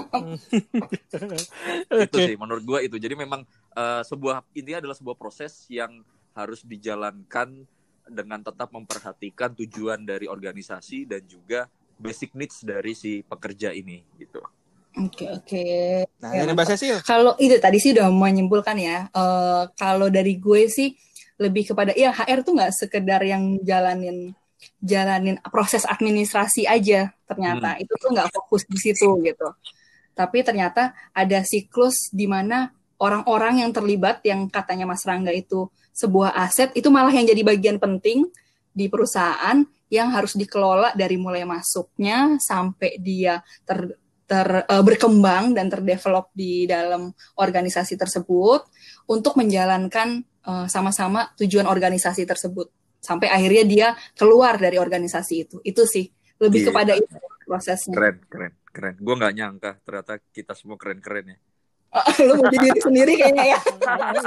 itu 2.07 2.17
sih 2.23 2.37
menurut 2.39 2.63
gue 2.63 2.79
itu 2.87 2.97
jadi 3.03 3.19
memang 3.19 3.43
uh, 3.75 4.07
sebuah 4.07 4.47
intinya 4.55 4.87
adalah 4.87 4.95
sebuah 4.95 5.19
proses 5.19 5.67
yang 5.67 6.07
harus 6.39 6.63
dijalankan 6.63 7.67
dengan 8.07 8.39
tetap 8.47 8.71
memperhatikan 8.71 9.51
tujuan 9.59 10.07
dari 10.07 10.31
organisasi 10.31 11.11
dan 11.11 11.27
juga 11.27 11.67
basic 11.99 12.39
needs 12.39 12.63
dari 12.63 12.95
si 12.95 13.27
pekerja 13.27 13.75
ini 13.75 14.07
gitu 14.15 14.39
Oke 14.97 15.29
oke. 15.29 15.65
Nah, 16.25 16.33
ya, 16.33 16.49
ini 16.49 16.57
bahasa 16.57 16.73
sih. 16.73 16.89
Kalau 17.05 17.37
itu 17.37 17.61
tadi 17.61 17.77
sih 17.77 17.93
udah 17.93 18.09
menyimpulkan 18.09 18.81
ya. 18.81 19.13
Uh, 19.13 19.69
kalau 19.77 20.09
dari 20.09 20.41
gue 20.41 20.73
sih 20.73 20.97
lebih 21.37 21.73
kepada 21.73 21.93
ya 21.93 22.13
HR 22.13 22.45
tuh 22.45 22.57
nggak 22.57 22.73
sekedar 22.73 23.21
yang 23.25 23.61
jalanin 23.61 24.33
jalanin 24.81 25.37
proses 25.53 25.85
administrasi 25.85 26.65
aja 26.65 27.13
ternyata 27.29 27.77
hmm. 27.77 27.83
itu 27.85 27.93
tuh 28.01 28.11
nggak 28.13 28.33
fokus 28.33 28.65
di 28.65 28.79
situ 28.81 29.09
gitu 29.21 29.49
tapi 30.17 30.41
ternyata 30.41 30.97
ada 31.13 31.45
siklus 31.45 32.09
di 32.09 32.25
mana 32.25 32.73
orang-orang 32.97 33.61
yang 33.61 33.71
terlibat 33.73 34.25
yang 34.25 34.49
katanya 34.49 34.89
Mas 34.89 35.05
Rangga 35.05 35.29
itu 35.33 35.69
sebuah 35.93 36.33
aset 36.33 36.73
itu 36.73 36.89
malah 36.89 37.13
yang 37.13 37.29
jadi 37.29 37.45
bagian 37.45 37.77
penting 37.77 38.25
di 38.73 38.89
perusahaan 38.89 39.65
yang 39.93 40.09
harus 40.11 40.35
dikelola 40.35 40.93
dari 40.97 41.17
mulai 41.21 41.47
masuknya 41.47 42.41
sampai 42.43 42.99
dia 42.99 43.41
ter, 43.63 43.95
ter 44.27 44.67
uh, 44.67 44.83
berkembang 44.83 45.55
dan 45.55 45.71
terdevelop 45.71 46.33
di 46.35 46.67
dalam 46.67 47.15
organisasi 47.39 47.95
tersebut 47.95 48.67
untuk 49.07 49.39
menjalankan 49.39 50.27
Eh, 50.47 50.67
sama-sama 50.71 51.35
tujuan 51.35 51.67
organisasi 51.67 52.23
tersebut. 52.23 52.71
Sampai 53.03 53.27
akhirnya 53.27 53.65
dia 53.67 53.89
keluar 54.15 54.55
dari 54.55 54.79
organisasi 54.79 55.35
itu. 55.43 55.57
Itu 55.67 55.83
sih. 55.91 56.07
Lebih 56.39 56.63
iya. 56.63 56.67
kepada 56.71 56.93
itu 56.95 57.15
prosesnya. 57.43 57.95
Keren 57.99 58.17
keren 58.31 58.53
keren. 58.71 58.95
Gue 59.03 59.15
nggak 59.19 59.35
nyangka 59.35 59.71
ternyata 59.83 60.23
kita 60.31 60.55
semua 60.55 60.79
keren 60.79 61.03
keren 61.03 61.35
ya. 61.35 61.39
Lu 62.31 62.39
mau 62.39 62.47
diri 62.47 62.79
sendiri 62.79 63.19
kayaknya 63.19 63.59
ya. 63.59 63.61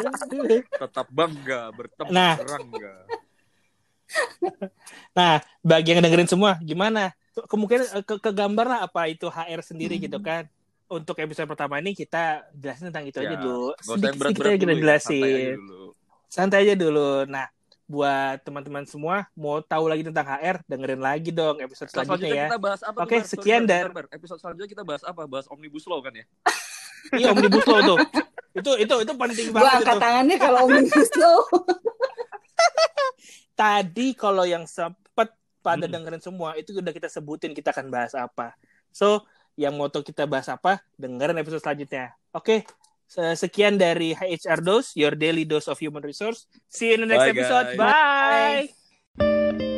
Tetap 0.84 1.08
bangga 1.08 1.72
bertemu 1.72 2.12
nah. 2.12 2.36
bangga 2.36 2.96
nah 5.18 5.38
bagi 5.62 5.94
yang 5.94 6.02
dengerin 6.02 6.28
semua 6.28 6.58
gimana? 6.60 7.16
Kemungkinan 7.32 8.02
eh, 8.02 8.04
ke 8.04 8.20
kegambar 8.20 8.66
lah 8.68 8.80
apa 8.90 9.08
itu 9.08 9.32
HR 9.32 9.64
sendiri 9.64 9.96
hmm. 9.96 10.04
gitu 10.10 10.20
kan? 10.20 10.50
Untuk 10.90 11.16
episode 11.22 11.46
pertama 11.46 11.78
ini 11.78 11.94
kita 11.94 12.50
jelasin 12.58 12.90
tentang 12.90 13.06
itu 13.06 13.22
ya, 13.22 13.30
aja 13.30 13.36
dulu 13.38 13.70
sedikit 13.78 14.34
sedikit 14.34 14.42
aja 14.50 14.58
kita 14.58 14.74
jelasin. 14.82 15.22
ya, 15.22 15.79
santai 16.30 16.64
aja 16.64 16.78
dulu. 16.78 17.26
Nah, 17.26 17.50
buat 17.90 18.38
teman-teman 18.46 18.86
semua 18.86 19.26
mau 19.34 19.66
tahu 19.66 19.90
lagi 19.90 20.06
tentang 20.06 20.22
HR, 20.22 20.62
dengerin 20.70 21.02
lagi 21.02 21.34
dong 21.34 21.58
episode 21.58 21.90
selanjutnya, 21.90 22.30
ya. 22.30 22.48
Kita 22.54 22.62
bahas 22.62 22.82
apa 22.86 22.98
Oke, 23.02 23.18
okay, 23.18 23.20
sekian 23.26 23.66
dan 23.66 23.90
episode 24.14 24.38
selanjutnya 24.38 24.70
kita 24.70 24.84
bahas 24.86 25.02
apa? 25.02 25.26
Bahas 25.26 25.50
omnibus 25.50 25.90
law 25.90 25.98
kan 26.06 26.14
ya? 26.14 26.26
iya, 27.20 27.34
omnibus 27.34 27.66
law 27.66 27.82
tuh. 27.82 27.98
Itu 28.54 28.72
itu 28.78 28.96
itu 29.02 29.14
penting 29.18 29.48
banget. 29.50 29.66
Gua 29.66 29.72
angkat 29.82 29.98
tangannya 29.98 30.38
kalau 30.38 30.60
omnibus 30.70 31.12
law. 31.18 31.42
Tadi 33.60 34.08
kalau 34.16 34.46
yang 34.46 34.70
sempet 34.70 35.34
pada 35.66 35.90
hmm. 35.90 35.94
dengerin 35.98 36.22
semua 36.22 36.56
itu 36.56 36.78
udah 36.78 36.94
kita 36.94 37.10
sebutin 37.10 37.58
kita 37.58 37.74
akan 37.74 37.90
bahas 37.90 38.14
apa. 38.14 38.54
So, 38.94 39.26
yang 39.60 39.76
mau 39.76 39.92
kita 39.92 40.24
bahas 40.30 40.48
apa, 40.48 40.80
dengerin 40.96 41.42
episode 41.42 41.60
selanjutnya. 41.60 42.16
Oke, 42.32 42.64
okay, 42.64 42.70
Sekian 43.10 43.82
dari 43.82 44.14
HR 44.14 44.62
Dose, 44.62 44.94
your 44.94 45.18
daily 45.18 45.44
dose 45.44 45.68
of 45.68 45.82
human 45.82 46.06
resource. 46.06 46.46
See 46.70 46.94
you 46.94 47.02
in 47.02 47.02
the 47.02 47.10
next 47.10 47.26
Bye, 47.26 47.34
episode. 47.34 47.68
Guys. 47.74 47.78
Bye. 47.78 48.70
Bye. 49.18 49.76